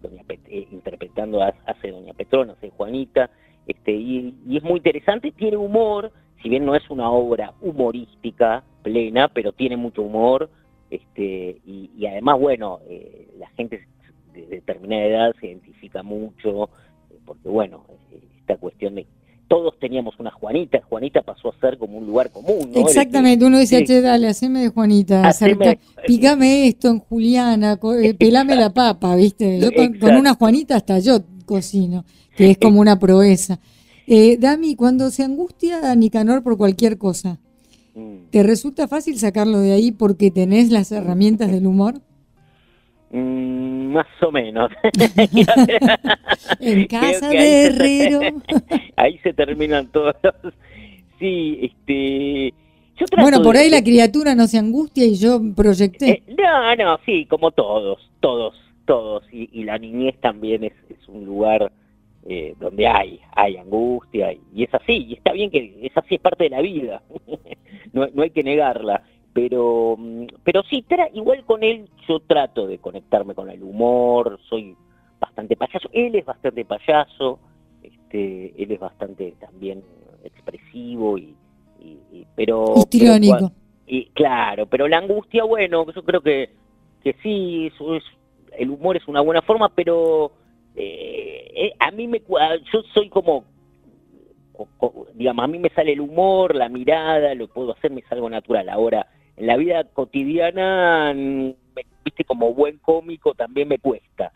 Doña 0.00 0.22
interpretando 0.70 1.42
hace 1.42 1.90
Doña 1.90 2.14
Petrona, 2.14 2.54
hace 2.54 2.70
Juanita, 2.70 3.30
este, 3.66 3.92
y, 3.92 4.34
es 4.50 4.62
muy 4.62 4.78
interesante, 4.78 5.32
tiene 5.32 5.58
humor, 5.58 6.10
si 6.42 6.48
bien 6.48 6.64
no 6.64 6.74
es 6.74 6.88
una 6.88 7.10
obra 7.10 7.52
humorística 7.60 8.64
plena, 8.82 9.28
pero 9.28 9.52
tiene 9.52 9.76
mucho 9.76 10.02
humor, 10.02 10.48
este, 10.90 11.60
y, 11.66 12.06
además, 12.06 12.40
bueno, 12.40 12.80
eh, 12.88 13.28
la 13.38 13.48
gente 13.50 13.86
de 14.32 14.46
determinada 14.46 15.04
edad 15.04 15.34
se 15.40 15.48
identifica 15.48 16.02
mucho, 16.02 16.70
porque 17.26 17.48
bueno, 17.48 17.84
esta 18.38 18.56
cuestión 18.56 18.94
de 18.94 19.06
todos 19.52 19.78
teníamos 19.78 20.18
una 20.18 20.30
Juanita, 20.30 20.80
Juanita 20.88 21.20
pasó 21.20 21.50
a 21.50 21.60
ser 21.60 21.76
como 21.76 21.98
un 21.98 22.06
lugar 22.06 22.30
común. 22.30 22.70
¿no? 22.74 22.80
Exactamente, 22.80 23.44
uno 23.44 23.58
decía, 23.58 23.84
che, 23.84 24.00
dale, 24.00 24.28
haceme 24.28 24.62
de 24.62 24.68
Juanita, 24.70 25.28
acerca, 25.28 25.76
pícame 26.06 26.68
esto 26.68 26.88
en 26.88 27.00
Juliana, 27.00 27.78
eh, 28.02 28.14
pelame 28.18 28.56
la 28.56 28.72
papa, 28.72 29.14
¿viste? 29.14 29.60
Yo 29.60 29.68
con, 29.74 30.16
una 30.16 30.32
Juanita 30.32 30.76
hasta 30.76 31.00
yo 31.00 31.20
cocino 31.44 32.06
que 32.34 32.52
es 32.52 32.56
como 32.56 32.80
una 32.80 32.98
proeza. 32.98 33.60
Eh, 34.06 34.38
Dami, 34.38 34.74
cuando 34.74 35.10
se 35.10 35.22
angustia 35.22 35.92
a 35.92 35.94
Nicanor 35.96 36.42
por 36.42 36.56
cualquier 36.56 36.96
cosa, 36.96 37.38
mm. 37.94 38.30
¿te 38.30 38.42
resulta 38.42 38.88
fácil 38.88 39.18
sacarlo 39.18 39.58
de 39.58 39.72
ahí 39.72 39.92
porque 39.92 40.30
tenés 40.30 40.70
las 40.70 40.92
herramientas 40.92 41.50
del 41.52 41.66
humor? 41.66 42.00
Mm, 43.12 43.92
más 43.92 44.06
o 44.22 44.32
menos. 44.32 44.70
en 46.60 46.86
casa 46.86 47.28
de 47.28 47.66
Herrero. 47.66 48.20
ahí 48.96 49.18
se 49.18 49.32
terminan 49.34 49.86
todos. 49.88 50.16
Sí, 51.18 51.58
este. 51.62 52.54
bueno, 53.20 53.42
por 53.42 53.56
ahí 53.56 53.70
la 53.70 53.82
criatura 53.82 54.34
no 54.34 54.46
se 54.46 54.58
angustia 54.58 55.04
y 55.04 55.16
yo 55.16 55.40
proyecté. 55.54 56.10
Eh, 56.10 56.22
no, 56.38 56.74
no, 56.74 56.98
sí, 57.04 57.26
como 57.26 57.50
todos, 57.50 58.10
todos, 58.20 58.54
todos. 58.86 59.22
Y, 59.30 59.64
la 59.64 59.78
niñez 59.78 60.18
también 60.20 60.64
es, 60.64 60.72
es 60.88 61.06
un 61.06 61.26
lugar 61.26 61.70
eh, 62.24 62.54
donde 62.60 62.86
hay, 62.86 63.20
hay 63.34 63.56
angustia, 63.56 64.32
y 64.32 64.62
es 64.62 64.72
así, 64.72 65.06
y 65.08 65.14
está 65.14 65.32
bien 65.32 65.50
que 65.50 65.76
es 65.82 65.96
así, 65.96 66.14
es 66.14 66.20
parte 66.20 66.44
de 66.44 66.50
la 66.50 66.60
vida, 66.60 67.02
no, 67.92 68.06
no, 68.14 68.22
hay 68.22 68.30
que 68.30 68.44
negarla, 68.44 69.02
pero, 69.32 69.96
mm, 69.98 70.26
pero 70.44 70.62
sí, 70.64 70.84
igual 71.14 71.44
con 71.44 71.62
él 71.62 71.88
yo 72.08 72.20
trato 72.20 72.66
de 72.66 72.78
conectarme 72.78 73.34
con 73.34 73.50
el 73.50 73.62
humor, 73.62 74.38
soy 74.48 74.76
bastante 75.20 75.56
payaso, 75.56 75.88
él 75.92 76.14
es 76.14 76.24
bastante 76.24 76.64
payaso, 76.64 77.38
este, 77.82 78.52
él 78.62 78.72
es 78.72 78.80
bastante 78.80 79.34
también 79.40 79.82
expresivo 80.24 81.18
y, 81.18 81.34
pero... 82.36 82.74
y 83.86 84.06
claro, 84.06 84.66
pero 84.66 84.86
la 84.86 84.98
angustia, 84.98 85.44
bueno, 85.44 85.86
yo 85.92 86.02
creo 86.04 86.20
que, 86.20 86.50
que 87.02 87.14
sí, 87.22 87.70
eso 87.72 87.94
es, 87.96 88.04
el 88.58 88.70
humor 88.70 88.96
es 88.96 89.08
una 89.08 89.20
buena 89.20 89.42
forma, 89.42 89.68
pero 89.70 90.32
eh, 90.76 91.50
eh, 91.54 91.72
a 91.78 91.90
mí 91.90 92.06
me 92.06 92.22
yo 92.72 92.82
soy 92.94 93.08
como 93.08 93.44
digamos 95.14 95.44
a 95.44 95.48
mí 95.48 95.58
me 95.58 95.70
sale 95.70 95.92
el 95.92 96.00
humor 96.00 96.54
la 96.54 96.68
mirada 96.68 97.34
lo 97.34 97.48
puedo 97.48 97.72
hacer 97.72 97.90
me 97.90 98.00
es 98.00 98.12
algo 98.12 98.30
natural. 98.30 98.68
Ahora 98.68 99.06
en 99.36 99.46
la 99.46 99.56
vida 99.56 99.84
cotidiana 99.84 101.14
viste 102.04 102.24
como 102.24 102.54
buen 102.54 102.78
cómico 102.78 103.34
también 103.34 103.68
me 103.68 103.78
cuesta 103.78 104.32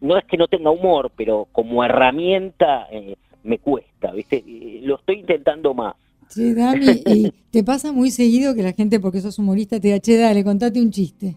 no 0.00 0.18
es 0.18 0.24
que 0.24 0.36
no 0.36 0.48
tenga 0.48 0.70
humor 0.70 1.12
pero 1.16 1.48
como 1.52 1.84
herramienta 1.84 2.86
eh, 2.90 3.16
me 3.42 3.58
cuesta 3.58 4.12
viste 4.12 4.44
lo 4.82 4.96
estoy 4.96 5.20
intentando 5.20 5.74
más 5.74 5.94
Sí, 6.28 6.54
Dani, 6.54 6.86
y 7.06 7.30
te 7.50 7.64
pasa 7.64 7.92
muy 7.92 8.10
seguido 8.10 8.54
que 8.54 8.62
la 8.62 8.72
gente, 8.72 9.00
porque 9.00 9.20
sos 9.20 9.38
humorista, 9.38 9.80
te 9.80 9.90
da, 9.90 9.98
che, 9.98 10.16
dale, 10.16 10.44
contate 10.44 10.80
un 10.80 10.90
chiste. 10.90 11.34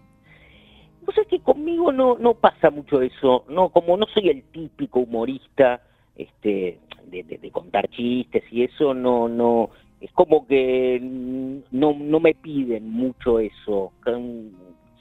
Pues 1.04 1.18
es 1.18 1.26
que 1.26 1.40
conmigo 1.40 1.90
no, 1.90 2.16
no 2.18 2.34
pasa 2.34 2.70
mucho 2.70 3.00
eso, 3.00 3.44
no, 3.48 3.70
como 3.70 3.96
no 3.96 4.06
soy 4.12 4.28
el 4.28 4.42
típico 4.44 5.00
humorista 5.00 5.80
este, 6.14 6.78
de, 7.10 7.50
contar 7.50 7.88
chistes 7.88 8.44
y 8.52 8.64
eso, 8.64 8.94
no, 8.94 9.28
no, 9.28 9.70
es 10.02 10.10
como 10.12 10.46
que 10.46 10.98
no, 11.00 11.94
no 11.94 12.20
me 12.20 12.34
piden 12.34 12.90
mucho 12.90 13.38
eso. 13.38 13.92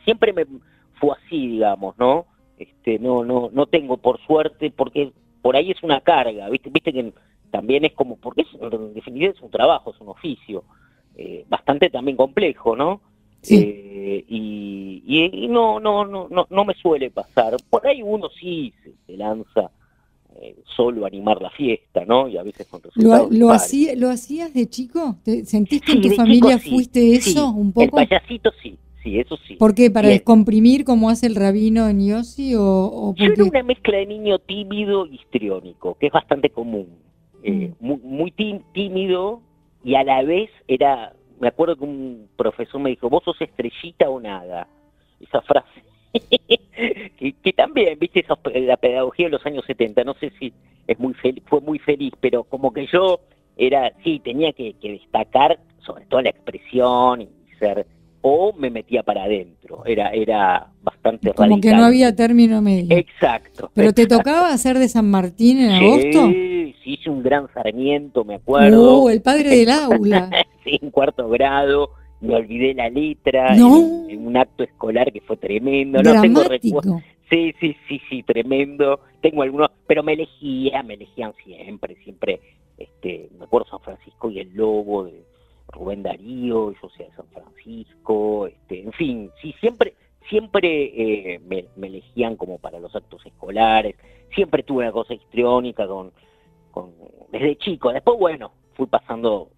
Siempre 0.04 0.32
me 0.32 0.46
fue 1.00 1.16
así, 1.18 1.48
digamos, 1.48 1.98
¿no? 1.98 2.28
Este, 2.58 3.00
no, 3.00 3.26
no, 3.26 3.50
no 3.52 3.66
tengo 3.66 3.98
por 3.98 4.20
suerte, 4.22 4.70
porque 4.70 5.12
por 5.42 5.56
ahí 5.56 5.72
es 5.72 5.82
una 5.82 6.02
carga, 6.02 6.48
viste, 6.50 6.70
viste 6.70 6.94
que 6.94 7.12
también 7.50 7.84
es 7.84 7.94
como, 7.94 8.18
porque 8.18 8.42
es, 8.42 8.48
en 8.62 8.94
definitiva 8.94 9.32
es 9.32 9.42
un 9.42 9.50
trabajo, 9.50 9.92
es 9.92 10.00
un 10.00 10.10
oficio, 10.10 10.64
eh, 11.16 11.46
bastante 11.50 11.90
también 11.90 12.16
complejo, 12.16 12.76
¿no? 12.76 13.02
Eh, 13.50 14.24
y, 14.28 15.48
no, 15.50 15.80
no, 15.80 16.06
no, 16.06 16.28
no, 16.30 16.46
no 16.48 16.66
me 16.66 16.76
suele 16.76 17.10
pasar. 17.10 17.58
Por 17.70 17.88
ahí 17.88 18.04
uno 18.04 18.30
sí 18.30 18.72
se, 19.08 19.18
lanza 19.18 19.72
eh, 20.36 20.56
solo 20.76 21.06
animar 21.06 21.42
la 21.42 21.50
fiesta, 21.52 22.06
¿no? 22.06 22.28
Y 22.28 22.38
a 22.38 22.44
veces 22.44 22.68
con 22.68 22.82
¿Lo, 22.96 23.30
lo, 23.30 23.52
hacía, 23.52 23.96
¿Lo 23.96 24.10
hacías 24.10 24.54
de 24.54 24.68
chico? 24.70 25.18
¿Te, 25.24 25.46
¿Sentís 25.46 25.82
que 25.82 25.94
en 25.94 26.02
tu 26.02 26.10
familia 26.12 26.58
fuiste 26.60 27.14
eso 27.14 27.52
un 27.52 27.74
poco? 27.74 28.00
El 28.00 28.08
payasito 28.08 28.52
sí, 28.62 28.78
sí, 29.04 29.20
eso 29.20 29.38
sí. 29.48 29.56
¿Por 29.56 29.76
qué? 29.76 29.92
¿Para 29.92 30.10
descomprimir 30.10 30.86
como 30.86 31.10
hace 31.10 31.28
el 31.28 31.36
rabino 31.36 31.88
en 31.90 32.08
Yossi? 32.08 32.56
O, 32.56 32.64
o 32.64 33.16
Yo 33.16 33.26
era 33.26 33.44
una 33.44 33.64
mezcla 33.64 33.98
de 33.98 34.06
niño 34.06 34.40
tímido 34.40 35.06
y 35.06 35.16
histriónico, 35.16 35.98
que 36.00 36.08
es 36.08 36.14
bastante 36.14 36.50
común. 36.50 36.88
Eh, 37.44 37.74
mm. 37.80 37.86
muy, 37.86 37.98
muy 38.04 38.62
tímido 38.74 39.42
y 39.84 39.96
a 39.96 40.04
la 40.04 40.22
vez 40.22 40.50
era 40.68 41.14
me 41.42 41.48
acuerdo 41.48 41.76
que 41.76 41.84
un 41.84 42.30
profesor 42.38 42.80
me 42.80 42.92
dijo, 42.92 43.10
vos 43.10 43.24
sos 43.24 43.42
estrellita 43.42 44.08
o 44.10 44.22
nada. 44.22 44.68
Esa 45.20 45.42
frase. 45.42 45.84
que, 47.44 47.54
también, 47.54 47.98
viste, 48.00 48.26
la 48.54 48.78
pedagogía 48.78 49.28
de 49.28 49.32
los 49.32 49.46
años 49.46 49.64
70, 49.66 50.04
no 50.04 50.14
sé 50.16 50.32
si 50.40 50.54
es 50.88 51.00
muy 51.00 51.14
fue 51.46 51.62
muy 51.62 51.80
feliz, 51.80 52.14
pero 52.20 52.44
como 52.44 52.74
que 52.74 52.88
yo 52.88 53.20
era, 53.58 53.92
sí, 54.04 54.20
tenía 54.24 54.52
que, 54.54 54.76
destacar 54.82 55.60
sobre 55.86 56.06
todo 56.06 56.22
la 56.22 56.30
expresión 56.30 57.22
y 57.22 57.30
ser 57.60 57.86
o 58.24 58.54
me 58.54 58.70
metía 58.70 59.02
para 59.02 59.24
adentro. 59.24 59.84
Era, 59.84 60.10
era 60.10 60.68
bastante 60.84 61.34
Como 61.34 61.60
que 61.60 61.74
no 61.74 61.86
había 61.86 62.16
término 62.16 62.62
medio. 62.62 62.96
Exacto. 62.96 63.72
¿Pero 63.74 63.94
te 63.94 64.06
tocaba 64.06 64.54
hacer 64.54 64.78
de 64.78 64.88
San 64.90 65.10
Martín 65.10 65.60
en 65.60 65.72
agosto? 65.72 66.28
Sí, 66.28 66.76
sí, 66.84 66.94
hice 66.94 67.10
un 67.10 67.24
gran 67.24 67.48
Sarmiento, 67.52 68.24
me 68.24 68.36
acuerdo. 68.36 69.02
Uh, 69.02 69.10
el 69.10 69.24
padre 69.24 69.50
del 69.50 69.72
aula. 69.72 70.30
en 70.66 70.92
cuarto 70.92 71.30
grado, 71.30 71.90
me 72.22 72.36
olvidé 72.36 72.74
la 72.74 72.90
letra 72.90 73.56
en, 73.56 74.26
un 74.26 74.38
acto 74.38 74.64
escolar 74.64 75.12
que 75.12 75.22
fue 75.22 75.38
tremendo. 75.38 76.02
No 76.02 76.22
tengo 76.22 76.44
recuerdo. 76.44 77.02
Sí, 77.30 77.54
sí, 77.60 77.76
sí, 77.88 78.02
sí, 78.10 78.24
tremendo. 78.24 79.00
Tengo 79.22 79.44
algunos, 79.44 79.72
pero 79.88 80.04
me 80.04 80.14
elegía, 80.14 80.84
me 80.84 80.96
elegían 80.96 81.34
siempre, 81.44 81.96
siempre. 82.04 82.40
Este, 82.78 83.30
me 83.38 83.46
acuerdo 83.46 83.70
San 83.70 83.80
Francisco 83.80 84.30
y 84.30 84.40
el 84.40 84.54
Lobo 84.56 85.04
de 85.04 85.24
Rubén 85.72 86.04
Darío, 86.04 86.74
yo 86.74 86.90
sea 86.90 87.08
de 87.08 87.16
San 87.16 87.28
Francisco, 87.28 88.48
este, 88.48 88.82
en 88.82 88.92
fin, 88.92 89.32
sí, 89.42 89.54
siempre, 89.60 89.94
siempre 90.30 91.34
eh, 91.34 91.40
me, 91.40 91.66
elegían 91.86 92.36
como 92.36 92.58
para 92.58 92.80
los 92.80 92.96
actos 92.96 93.26
escolares, 93.26 93.96
siempre 94.34 94.64
tuve 94.64 94.84
una 94.84 94.92
cosa 94.92 95.14
histriónica 95.14 95.88
con, 95.88 96.12
con, 96.72 96.92
desde 97.32 97.56
chico. 97.58 97.92
Después, 97.92 98.18
bueno, 98.20 98.52
fui 98.74 98.88
pasando, 98.88 99.50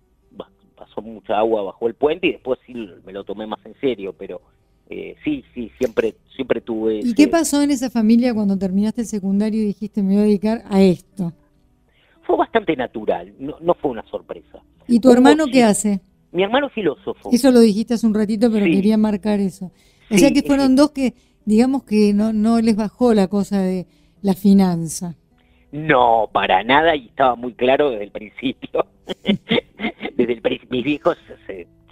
mucha 1.04 1.38
agua 1.38 1.64
bajo 1.64 1.88
el 1.88 1.94
puente 1.94 2.28
y 2.28 2.32
después 2.34 2.60
sí 2.66 2.74
me 3.06 3.14
lo 3.14 3.24
tomé 3.24 3.46
más 3.46 3.64
en 3.66 3.76
serio, 3.80 4.14
pero 4.18 4.42
eh, 4.90 5.16
sí, 5.24 5.44
sí, 5.54 5.72
siempre, 5.78 6.16
siempre 6.36 6.62
tuve... 6.62 7.00
¿Y 7.04 7.14
qué 7.14 7.28
pasó 7.28 7.62
en 7.62 7.72
esa 7.72 7.90
familia 7.90 8.34
cuando 8.34 8.58
terminaste 8.58 9.02
el 9.02 9.08
secundario 9.08 9.62
y 9.62 9.66
dijiste 9.66 10.02
me 10.02 10.14
voy 10.14 10.20
a 10.20 10.26
dedicar 10.26 10.64
a 10.70 10.82
esto? 10.82 11.34
Fue 12.26 12.38
bastante 12.38 12.76
natural, 12.76 13.34
no, 13.40 13.56
no 13.60 13.74
fue 13.76 13.92
una 13.92 14.04
sorpresa. 14.10 14.64
¿Y 14.88 15.00
tu 15.00 15.12
hermano 15.12 15.46
qué 15.52 15.64
hace? 15.64 16.02
Mi 16.32 16.44
hermano 16.44 16.68
es 16.68 16.74
filósofo. 16.74 17.30
Eso 17.32 17.52
lo 17.52 17.60
dijiste 17.60 17.94
hace 17.94 18.08
un 18.08 18.14
ratito, 18.14 18.52
pero 18.52 18.66
quería 18.66 18.98
marcar 18.98 19.40
eso. 19.40 19.72
O 20.10 20.18
sea 20.18 20.32
que 20.32 20.42
fueron 20.42 20.76
dos 20.76 20.92
que, 20.92 21.14
digamos 21.46 21.84
que 21.84 22.14
no, 22.14 22.34
no 22.34 22.60
les 22.60 22.76
bajó 22.76 23.14
la 23.14 23.28
cosa 23.28 23.62
de 23.62 23.88
la 24.22 24.34
finanza. 24.34 25.16
No, 25.74 26.30
para 26.32 26.64
nada, 26.64 26.96
y 26.96 27.08
estaba 27.08 27.36
muy 27.36 27.56
claro 27.56 27.90
desde 27.90 28.04
el 28.04 28.12
principio. 28.12 28.86
desde 30.16 30.34
el 30.34 30.62
mis 30.70 30.86
hijos 30.86 31.18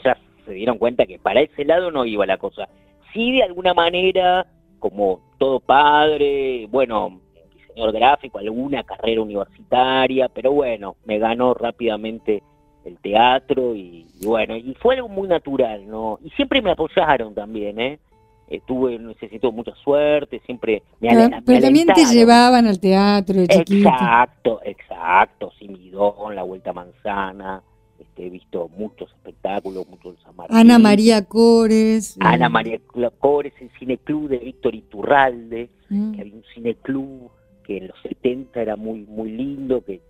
ya 0.03 0.15
se 0.45 0.53
dieron 0.53 0.77
cuenta 0.77 1.07
que 1.07 1.17
para 1.17 1.41
ese 1.41 1.65
lado 1.65 1.89
no 1.89 2.05
iba 2.05 2.27
la 2.27 2.37
cosa. 2.37 2.69
Sí, 3.11 3.31
de 3.31 3.41
alguna 3.41 3.73
manera, 3.73 4.45
como 4.77 5.19
todo 5.39 5.59
padre, 5.59 6.67
bueno, 6.69 7.21
diseñador 7.55 7.93
gráfico, 7.95 8.37
alguna 8.37 8.83
carrera 8.83 9.19
universitaria, 9.19 10.29
pero 10.29 10.51
bueno, 10.51 10.95
me 11.05 11.17
ganó 11.17 11.55
rápidamente 11.55 12.43
el 12.85 12.99
teatro 12.99 13.75
y, 13.75 14.05
bueno, 14.23 14.55
y 14.55 14.75
fue 14.75 14.97
algo 14.97 15.09
muy 15.09 15.27
natural, 15.27 15.87
¿no? 15.87 16.19
Y 16.23 16.29
siempre 16.31 16.61
me 16.61 16.69
apoyaron 16.69 17.33
también, 17.33 17.79
¿eh? 17.79 17.99
Tuve, 18.59 18.99
necesito 18.99 19.51
mucha 19.51 19.73
suerte, 19.75 20.41
siempre 20.45 20.83
me, 20.99 21.09
Pero, 21.45 21.59
también 21.61 21.87
te 21.87 22.05
llevaban 22.05 22.67
al 22.67 22.79
teatro 22.79 23.39
de 23.39 23.47
chiquito. 23.47 23.89
Exacto, 23.89 24.59
exacto, 24.65 25.51
Simidón, 25.57 26.35
La 26.35 26.43
Vuelta 26.43 26.73
Manzana, 26.73 27.63
este, 27.99 28.27
he 28.27 28.29
visto 28.29 28.69
muchos 28.77 29.09
espectáculos, 29.11 29.87
muchos 29.87 30.15
Ana 30.49 30.79
María 30.79 31.23
Cores. 31.25 32.17
Ana 32.19 32.49
María 32.49 32.79
Cores, 33.19 33.53
el 33.61 33.69
cineclub 33.79 34.27
de 34.27 34.39
Víctor 34.39 34.75
Iturralde, 34.75 35.69
mm. 35.89 36.13
que 36.13 36.21
había 36.21 36.33
un 36.33 36.43
cineclub 36.53 37.31
que 37.63 37.77
en 37.77 37.87
los 37.87 37.97
70 38.01 38.61
era 38.61 38.75
muy 38.75 39.05
muy 39.05 39.31
lindo, 39.31 39.83
que, 39.85 40.01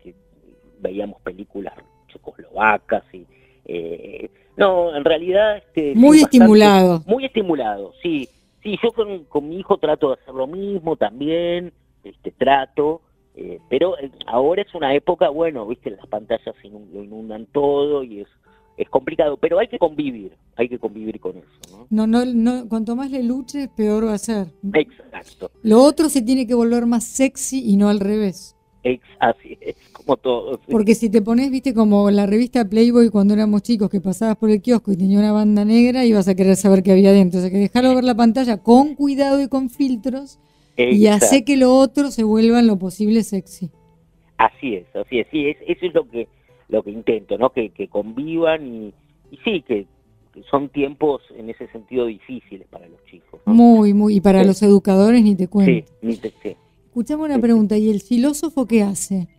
veíamos 0.80 1.22
películas 1.22 1.76
checoslovacas 2.08 3.04
y 3.14 3.28
eh, 3.74 4.30
no, 4.58 4.96
en 4.96 5.06
realidad... 5.06 5.58
Este, 5.58 5.94
muy 5.96 6.20
estimulado. 6.20 7.04
Muy 7.06 7.26
estimulado, 7.26 7.94
sí. 8.04 8.28
Sí, 8.62 8.78
yo 8.84 8.92
con, 8.92 9.50
mi 9.50 9.60
hijo 9.60 9.78
trato 9.78 10.10
de 10.10 10.14
hacer 10.22 10.36
lo 10.36 10.46
mismo 10.46 10.96
también, 10.96 11.74
este 12.04 12.32
trato, 12.32 13.02
eh, 13.36 13.60
pero 13.70 13.98
eh, 13.98 14.12
ahora 14.28 14.62
es 14.62 14.76
una 14.76 14.94
época, 14.94 15.30
bueno, 15.30 15.66
viste, 15.66 15.90
las 15.90 16.06
pantallas 16.06 16.54
lo 16.64 17.04
inundan 17.04 17.48
todo 17.48 18.04
y 18.04 18.20
es, 18.20 18.28
es 18.78 18.88
complicado, 18.90 19.38
pero 19.38 19.58
hay 19.58 19.68
que 19.68 19.80
convivir, 19.80 20.34
hay 20.58 20.70
que 20.70 20.78
convivir 20.78 21.20
con 21.20 21.38
eso. 21.38 21.88
¿no? 21.90 22.06
No, 22.06 22.26
no, 22.26 22.70
cuanto 22.70 22.96
más 22.96 23.10
le 23.10 23.24
luches, 23.24 23.68
peor 23.70 24.06
va 24.06 24.14
a 24.14 24.20
ser. 24.20 24.48
Exacto. 24.74 25.50
Lo 25.64 25.82
otro 25.82 26.10
se 26.10 26.22
tiene 26.22 26.46
que 26.46 26.54
volver 26.54 26.86
más 26.86 27.06
sexy 27.06 27.64
y 27.68 27.78
no 27.78 27.90
al 27.90 28.00
revés. 28.00 28.56
Así 29.20 29.58
es, 29.62 29.76
como 29.94 30.18
todo. 30.18 30.60
Porque 30.70 30.96
si 30.96 31.10
te 31.10 31.22
pones, 31.22 31.52
viste, 31.52 31.74
como 31.74 32.10
la 32.12 32.26
revista 32.26 32.68
Playboy 32.68 33.10
cuando 33.10 33.34
éramos 33.34 33.62
chicos, 33.62 33.90
que 33.90 34.02
pasabas 34.02 34.38
por 34.38 34.50
el 34.50 34.62
kiosco 34.62 34.92
y 34.92 34.98
tenía 34.98 35.20
una 35.20 35.32
banda 35.32 35.66
negra, 35.66 36.06
ibas 36.06 36.28
a 36.28 36.36
querer 36.36 36.56
saber 36.56 36.84
qué 36.84 36.92
había 36.92 37.12
dentro. 37.12 37.40
O 37.40 37.42
sea, 37.42 37.52
que 37.52 37.58
dejarlo 37.58 37.96
ver 37.96 38.04
la 38.04 38.16
pantalla 38.16 38.58
con 38.58 38.96
cuidado 38.96 39.42
y 39.42 39.48
con 39.48 39.70
filtros 39.70 40.40
y 40.78 41.08
hace 41.08 41.44
que 41.44 41.58
lo 41.58 41.76
otro 41.76 42.12
se 42.12 42.24
vuelva 42.24 42.60
en 42.60 42.68
lo 42.68 42.78
posible 42.78 43.24
sexy. 43.24 43.70
Así 44.38 44.76
es, 44.76 44.96
así 44.96 45.20
es. 45.20 45.28
Sí, 45.32 45.56
eso 45.68 45.86
es 45.86 45.94
lo 45.94 46.10
que, 46.10 46.28
lo 46.70 46.82
que 46.84 46.92
intento, 46.92 47.38
¿no? 47.38 47.52
Que, 47.52 47.70
que 47.70 47.88
convivan 47.88 48.66
y, 48.66 48.94
y 49.30 49.38
sí, 49.44 49.62
que, 49.62 49.86
son 50.50 50.70
tiempos 50.70 51.22
en 51.38 51.50
ese 51.50 51.68
sentido 51.68 52.06
difíciles 52.06 52.66
para 52.70 52.88
los 52.88 53.04
chicos. 53.06 53.42
Muy, 53.46 53.94
muy. 53.94 54.16
Y 54.16 54.22
para 54.22 54.44
los 54.44 54.62
educadores 54.64 55.22
ni 55.22 55.36
te 55.36 55.48
cuento. 55.48 55.86
Sí, 55.88 55.94
ni 56.02 56.16
te, 56.16 56.32
sí. 56.42 56.56
Escuchame 56.92 57.24
una 57.24 57.40
pregunta, 57.40 57.78
¿y 57.78 57.90
el 57.90 58.02
filósofo 58.02 58.68
qué 58.68 58.84
hace? 58.84 59.30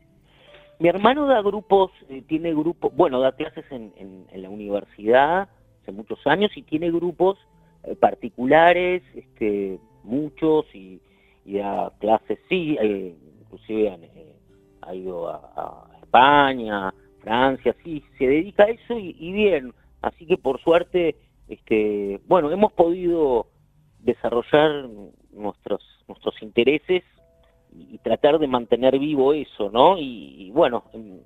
Mi 0.79 0.89
hermano 0.89 1.27
da 1.27 1.43
grupos, 1.43 1.91
eh, 2.09 2.23
tiene 2.27 2.55
grupos, 2.55 2.97
bueno, 2.97 3.21
da 3.21 3.33
clases 3.33 3.67
en, 3.71 3.93
la 4.35 4.49
universidad 4.49 5.51
hace 5.83 5.93
muchos 5.93 6.27
años 6.27 6.51
y 6.57 6.63
tiene 6.63 6.91
grupos 6.91 7.37
eh, 7.85 7.95
particulares, 7.95 9.03
este, 9.15 9.79
muchos, 10.03 10.65
y, 10.75 10.99
da 11.45 11.93
clases, 12.01 12.39
sí, 12.49 12.79
eh, 12.81 13.15
inclusive 13.43 13.99
ha 14.81 14.95
ido 14.95 15.29
a, 15.29 15.91
España, 16.03 16.95
Francia, 17.21 17.77
sí, 17.85 18.03
se 18.17 18.29
dedica 18.29 18.65
a 18.65 18.71
eso 18.71 18.99
y, 18.99 19.15
y 19.21 19.31
bien, 19.31 19.75
así 20.01 20.25
que 20.25 20.39
por 20.39 20.59
suerte, 20.63 21.17
este, 21.49 22.19
bueno, 22.27 22.51
hemos 22.51 22.73
podido 22.73 23.49
desarrollar 23.99 24.89
nuestros 25.33 25.83
nuestros 26.09 26.43
intereses 26.43 27.05
y 27.77 27.99
tratar 27.99 28.39
de 28.39 28.47
mantener 28.47 28.99
vivo 28.99 29.33
eso, 29.33 29.71
¿no? 29.71 29.97
Y, 29.99 30.51
bueno, 30.53 30.85
en, 30.93 31.21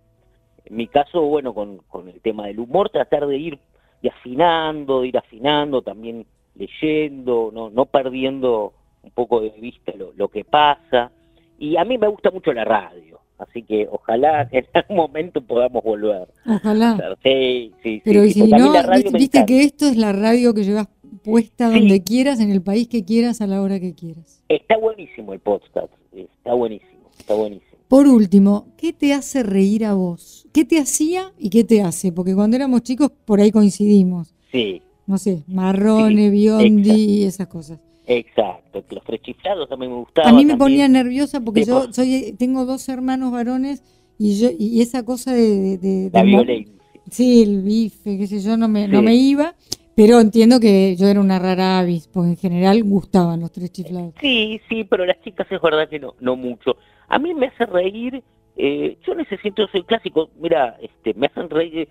mi 0.69 0.89
caso, 0.89 1.23
bueno, 1.23 1.55
con, 1.55 1.79
con 1.89 2.09
el 2.09 2.21
tema 2.21 2.47
del 2.47 2.59
humor, 2.59 2.91
tratar 2.91 3.27
de 3.27 3.37
ir 3.37 3.59
y 4.03 4.09
afinando, 4.09 5.03
de 5.03 5.09
ir 5.09 5.19
afinando, 5.19 5.83
también 5.83 6.27
leyendo, 6.55 7.51
no, 7.53 7.71
no 7.71 7.87
perdiendo 7.87 8.73
un 9.03 9.11
poco 9.11 9.41
de 9.41 9.51
vista 9.51 9.93
lo, 9.97 10.13
lo 10.17 10.29
que 10.29 10.45
pasa. 10.45 11.11
Y 11.59 11.77
a 11.77 11.85
mí 11.85 11.97
me 11.99 12.09
gusta 12.09 12.31
mucho 12.31 12.53
la 12.53 12.65
radio, 12.65 13.21
así 13.39 13.63
que 13.63 13.89
ojalá 13.91 14.49
en 14.53 14.67
algún 14.75 14.97
momento 14.97 15.41
podamos 15.41 15.83
volver. 15.83 16.29
Ojalá. 16.47 17.17
Sí, 17.23 17.73
sí, 17.83 18.03
Pero 18.05 18.25
si 18.25 18.49
no, 18.49 18.73
viste, 19.13 19.47
que 19.47 19.63
esto 19.63 19.87
es 19.87 19.97
la 19.97 20.13
radio 20.13 20.53
que 20.53 20.65
llevas 20.65 20.89
puesta 21.23 21.71
donde 21.71 22.03
quieras, 22.03 22.41
en 22.41 22.51
el 22.51 22.63
país 22.63 22.89
que 22.89 23.05
quieras, 23.05 23.41
a 23.41 23.47
la 23.47 23.63
hora 23.63 23.81
que 23.81 23.95
quieras. 23.95 24.43
Está 24.49 24.77
buenísimo 24.77 25.33
el 25.33 25.41
podcast, 25.41 25.93
está 26.13 26.55
buenísimo, 26.55 27.11
está 27.19 27.35
buenísimo. 27.35 27.77
Por 27.89 28.09
último, 28.09 28.67
¿qué 28.77 28.93
te 28.93 29.13
hace 29.13 29.43
reír 29.43 29.85
a 29.85 29.95
vos? 29.95 30.49
¿Qué 30.53 30.65
te 30.65 30.79
hacía 30.79 31.33
y 31.39 31.51
qué 31.51 31.63
te 31.63 31.83
hace? 31.83 32.11
Porque 32.11 32.35
cuando 32.35 32.57
éramos 32.57 32.83
chicos 32.83 33.13
por 33.25 33.41
ahí 33.41 33.53
coincidimos. 33.53 34.35
Sí. 34.51 34.83
No 35.07 35.19
sé, 35.19 35.45
marrones, 35.47 36.33
biondi 36.33 37.21
y 37.21 37.25
esas 37.25 37.47
cosas. 37.47 37.79
Exacto, 38.07 38.85
los 38.91 39.05
tres 39.05 39.21
chiflados 39.23 39.69
también 39.69 39.93
me 39.93 39.99
gustaban. 39.99 40.33
A 40.33 40.37
mí 40.37 40.45
me 40.45 40.57
ponía 40.57 40.89
nerviosa 40.89 41.41
porque 41.41 41.65
yo 41.65 41.93
soy 41.93 42.35
tengo 42.39 42.65
dos 42.65 42.89
hermanos 42.89 43.33
varones 43.33 43.83
y 44.19 44.39
yo 44.39 44.49
y 44.57 44.81
esa 44.81 45.05
cosa 45.05 45.33
de, 45.33 46.11
la 46.13 46.23
violencia. 46.23 46.75
Sí, 47.11 47.43
el 47.43 47.63
bife, 47.63 48.19
qué 48.19 48.27
sé 48.27 48.41
yo, 48.41 48.57
no 48.57 48.69
me, 48.69 48.89
no 48.89 49.03
me 49.03 49.15
iba. 49.15 49.55
Pero 49.97 50.21
entiendo 50.21 50.61
que 50.61 50.95
yo 50.95 51.09
era 51.09 51.21
una 51.21 51.39
rara 51.39 51.79
avis, 51.79 52.07
porque 52.07 52.29
en 52.29 52.37
general 52.37 52.85
gustaban 52.85 53.41
los 53.41 53.51
tres 53.51 53.73
chiflados. 53.73 54.13
Sí, 54.21 54.61
sí, 54.69 54.85
pero 54.85 55.07
las 55.07 55.19
chicas 55.23 55.47
es 55.51 55.61
verdad 55.61 55.89
que 55.89 55.99
no, 55.99 56.15
no 56.21 56.37
mucho. 56.37 56.77
A 57.09 57.19
mí 57.19 57.33
me 57.33 57.47
hace 57.47 57.65
reír, 57.65 58.23
eh, 58.57 58.99
yo 59.07 59.15
necesito, 59.15 59.67
soy 59.69 59.85
clásico, 59.85 60.29
mira, 60.39 60.77
este, 60.83 61.15
me 61.15 61.29
hacen 61.29 61.49
reír, 61.49 61.89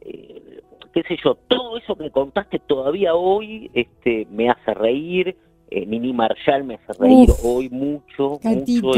eh, 0.00 0.62
qué 0.94 1.02
sé 1.02 1.18
yo, 1.22 1.34
todo 1.34 1.76
eso 1.76 1.94
que 1.96 2.10
contaste 2.10 2.60
todavía 2.60 3.14
hoy 3.14 3.70
este, 3.74 4.26
me 4.30 4.48
hace 4.48 4.72
reír, 4.72 5.36
eh, 5.70 5.84
Mini 5.84 6.14
Marshall 6.14 6.64
me 6.64 6.76
hace 6.76 6.94
reír 6.98 7.28
hoy 7.42 7.68
mucho, 7.68 8.38
mucho 8.42 8.92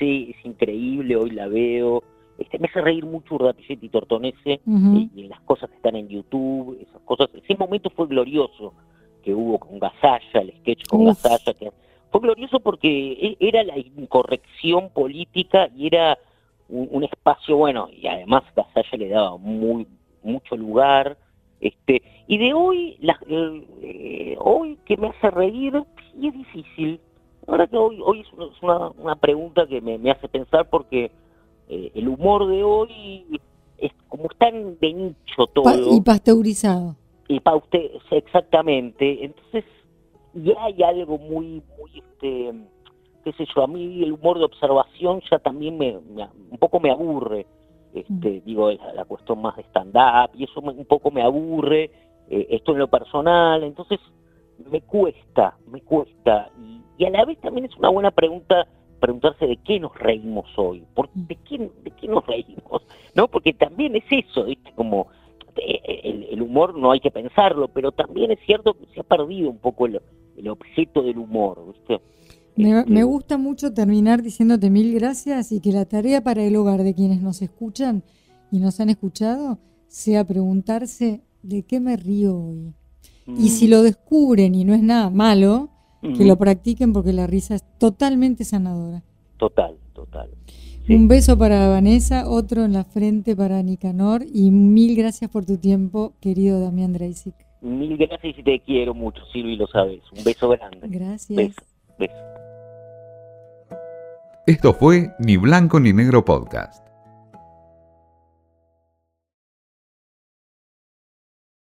sí, 0.00 0.34
es 0.36 0.44
increíble, 0.44 1.14
hoy 1.14 1.30
la 1.30 1.46
veo, 1.46 2.02
este, 2.38 2.58
me 2.58 2.66
hace 2.66 2.80
reír 2.80 3.04
mucho 3.06 3.36
Urdapillete 3.36 3.86
y 3.86 3.88
Tortonese 3.88 4.60
y, 4.66 5.26
las 5.28 5.40
cosas 5.42 5.70
que 5.70 5.76
están 5.76 5.96
en 5.96 6.08
YouTube, 6.08 6.78
esas 6.80 7.00
cosas. 7.02 7.28
Ese 7.34 7.56
momento 7.56 7.90
fue 7.90 8.06
glorioso 8.06 8.74
que 9.22 9.34
hubo 9.34 9.58
con 9.58 9.78
Gasalla, 9.78 10.40
el 10.40 10.52
sketch 10.58 10.86
con 10.88 11.06
Gasalla, 11.06 11.54
que 11.54 11.72
fue 12.10 12.20
glorioso 12.20 12.60
porque 12.60 13.12
e, 13.12 13.36
era 13.40 13.62
la 13.62 13.78
incorrección 13.78 14.90
política 14.90 15.68
y 15.76 15.86
era 15.86 16.18
un, 16.68 17.04
espacio 17.04 17.56
bueno, 17.56 17.88
y 17.90 18.06
además 18.06 18.42
Gasalla 18.56 18.98
le 18.98 19.08
daba 19.08 19.36
muy 19.36 19.86
mucho 20.22 20.56
lugar. 20.56 21.16
Este, 21.60 22.02
y 22.26 22.38
de 22.38 22.52
hoy, 22.52 22.96
la, 23.00 23.18
eh, 23.28 24.36
hoy 24.38 24.78
que 24.84 24.96
me 24.96 25.08
hace 25.08 25.30
reír, 25.30 25.82
sí 26.12 26.28
es 26.28 26.34
difícil. 26.34 27.00
Ahora 27.46 27.66
que 27.66 27.76
hoy, 27.76 28.00
hoy 28.02 28.20
es 28.20 28.62
una, 28.62 28.88
una 28.90 29.16
pregunta 29.16 29.66
que 29.66 29.80
me, 29.80 29.98
me 29.98 30.10
hace 30.10 30.28
pensar 30.28 30.68
porque 30.68 31.10
eh, 31.68 31.92
el 31.94 32.08
humor 32.08 32.46
de 32.48 32.62
hoy 32.62 33.40
es 33.78 33.92
como 34.08 34.26
están 34.30 34.78
de 34.78 34.92
nicho 34.92 35.46
todo. 35.52 35.94
y 35.94 36.00
pasteurizado. 36.00 36.96
Y 37.28 37.40
pa 37.40 37.56
usted, 37.56 37.90
exactamente. 38.10 39.24
Entonces, 39.24 39.64
ya 40.34 40.54
hay 40.62 40.82
algo 40.82 41.18
muy, 41.18 41.62
muy, 41.78 41.90
este, 41.98 42.52
qué 43.24 43.32
sé 43.32 43.46
yo, 43.54 43.62
a 43.62 43.66
mí 43.66 44.02
el 44.02 44.12
humor 44.12 44.38
de 44.38 44.44
observación 44.44 45.22
ya 45.30 45.38
también 45.38 45.78
me, 45.78 45.96
un 45.96 46.58
poco 46.58 46.80
me 46.80 46.90
aburre. 46.90 47.46
Este, 47.94 48.40
mm. 48.40 48.44
Digo, 48.44 48.70
la, 48.70 49.04
cuestión 49.04 49.40
más 49.40 49.56
de 49.56 49.62
stand-up 49.62 50.30
y 50.34 50.44
eso 50.44 50.60
un 50.60 50.84
poco 50.84 51.10
me 51.10 51.22
aburre. 51.22 51.90
Eh, 52.28 52.46
esto 52.50 52.72
en 52.72 52.78
lo 52.78 52.88
personal, 52.88 53.62
entonces 53.62 54.00
me 54.70 54.80
cuesta, 54.82 55.56
me 55.66 55.80
cuesta. 55.82 56.50
Y, 56.58 56.80
y, 56.98 57.06
a 57.06 57.10
la 57.10 57.24
vez 57.24 57.38
también 57.40 57.66
es 57.66 57.76
una 57.76 57.90
buena 57.90 58.10
pregunta 58.10 58.66
preguntarse 59.04 59.46
de 59.46 59.58
qué 59.58 59.78
nos 59.78 59.94
reímos 59.98 60.46
hoy, 60.56 60.82
¿Por, 60.94 61.10
mm. 61.14 61.26
de, 61.26 61.36
qué, 61.36 61.58
de 61.58 61.90
qué 61.90 62.08
nos 62.08 62.26
reímos, 62.26 62.82
¿no? 63.14 63.28
Porque 63.28 63.52
también 63.52 63.94
es 63.96 64.04
eso, 64.10 64.44
¿viste? 64.44 64.72
Como 64.74 65.08
eh, 65.56 66.28
el, 66.30 66.40
humor 66.40 66.74
no 66.76 66.90
hay 66.90 67.00
que 67.00 67.10
pensarlo, 67.10 67.68
pero 67.68 67.92
también 67.92 68.30
es 68.30 68.38
cierto 68.46 68.72
que 68.72 68.86
se 68.94 69.00
ha 69.00 69.02
perdido 69.02 69.50
un 69.50 69.58
poco 69.58 69.86
el, 69.86 70.00
objeto 70.48 71.02
del 71.02 71.18
humor, 71.18 71.62
¿viste? 71.66 72.00
Me, 72.56 72.80
este, 72.80 72.90
me, 72.90 73.04
gusta 73.04 73.36
mucho 73.36 73.74
terminar 73.74 74.22
diciéndote 74.22 74.70
mil 74.70 74.94
gracias 74.94 75.52
y 75.52 75.60
que 75.60 75.72
la 75.72 75.84
tarea 75.84 76.22
para 76.22 76.42
el 76.42 76.56
hogar 76.56 76.82
de 76.82 76.94
quienes 76.94 77.20
nos 77.20 77.42
escuchan 77.42 78.02
y 78.50 78.58
nos 78.58 78.80
han 78.80 78.88
escuchado 78.88 79.58
sea 79.86 80.24
preguntarse 80.24 81.20
de 81.42 81.62
qué 81.64 81.78
me 81.78 81.96
río 81.96 82.36
hoy. 82.36 82.74
Y 83.26 83.50
si 83.50 83.66
mm. 83.66 83.70
lo 83.70 83.82
descubren 83.82 84.54
y 84.54 84.64
no 84.64 84.74
es 84.74 84.82
nada 84.82 85.10
malo, 85.10 85.70
que 86.12 86.24
lo 86.24 86.36
practiquen 86.36 86.92
porque 86.92 87.12
la 87.12 87.26
risa 87.26 87.54
es 87.54 87.64
totalmente 87.78 88.44
sanadora. 88.44 89.02
Total, 89.38 89.76
total. 89.94 90.30
Un 90.88 91.08
beso 91.08 91.38
para 91.38 91.68
Vanessa, 91.68 92.28
otro 92.28 92.64
en 92.64 92.74
la 92.74 92.84
frente 92.84 93.34
para 93.34 93.62
Nicanor 93.62 94.22
y 94.32 94.50
mil 94.50 94.94
gracias 94.96 95.30
por 95.30 95.46
tu 95.46 95.56
tiempo, 95.56 96.12
querido 96.20 96.60
Damián 96.60 96.92
Dreisig. 96.92 97.34
Mil 97.62 97.96
gracias 97.96 98.38
y 98.38 98.42
te 98.42 98.60
quiero 98.60 98.92
mucho, 98.92 99.24
Silvi, 99.32 99.56
lo 99.56 99.66
sabes. 99.66 100.02
Un 100.14 100.22
beso 100.22 100.50
grande. 100.50 100.80
Gracias. 100.82 101.36
Beso, 101.36 101.62
beso. 101.98 102.14
Esto 104.46 104.74
fue 104.74 105.08
Ni 105.18 105.38
Blanco 105.38 105.80
ni 105.80 105.94
Negro 105.94 106.22
Podcast. 106.22 106.83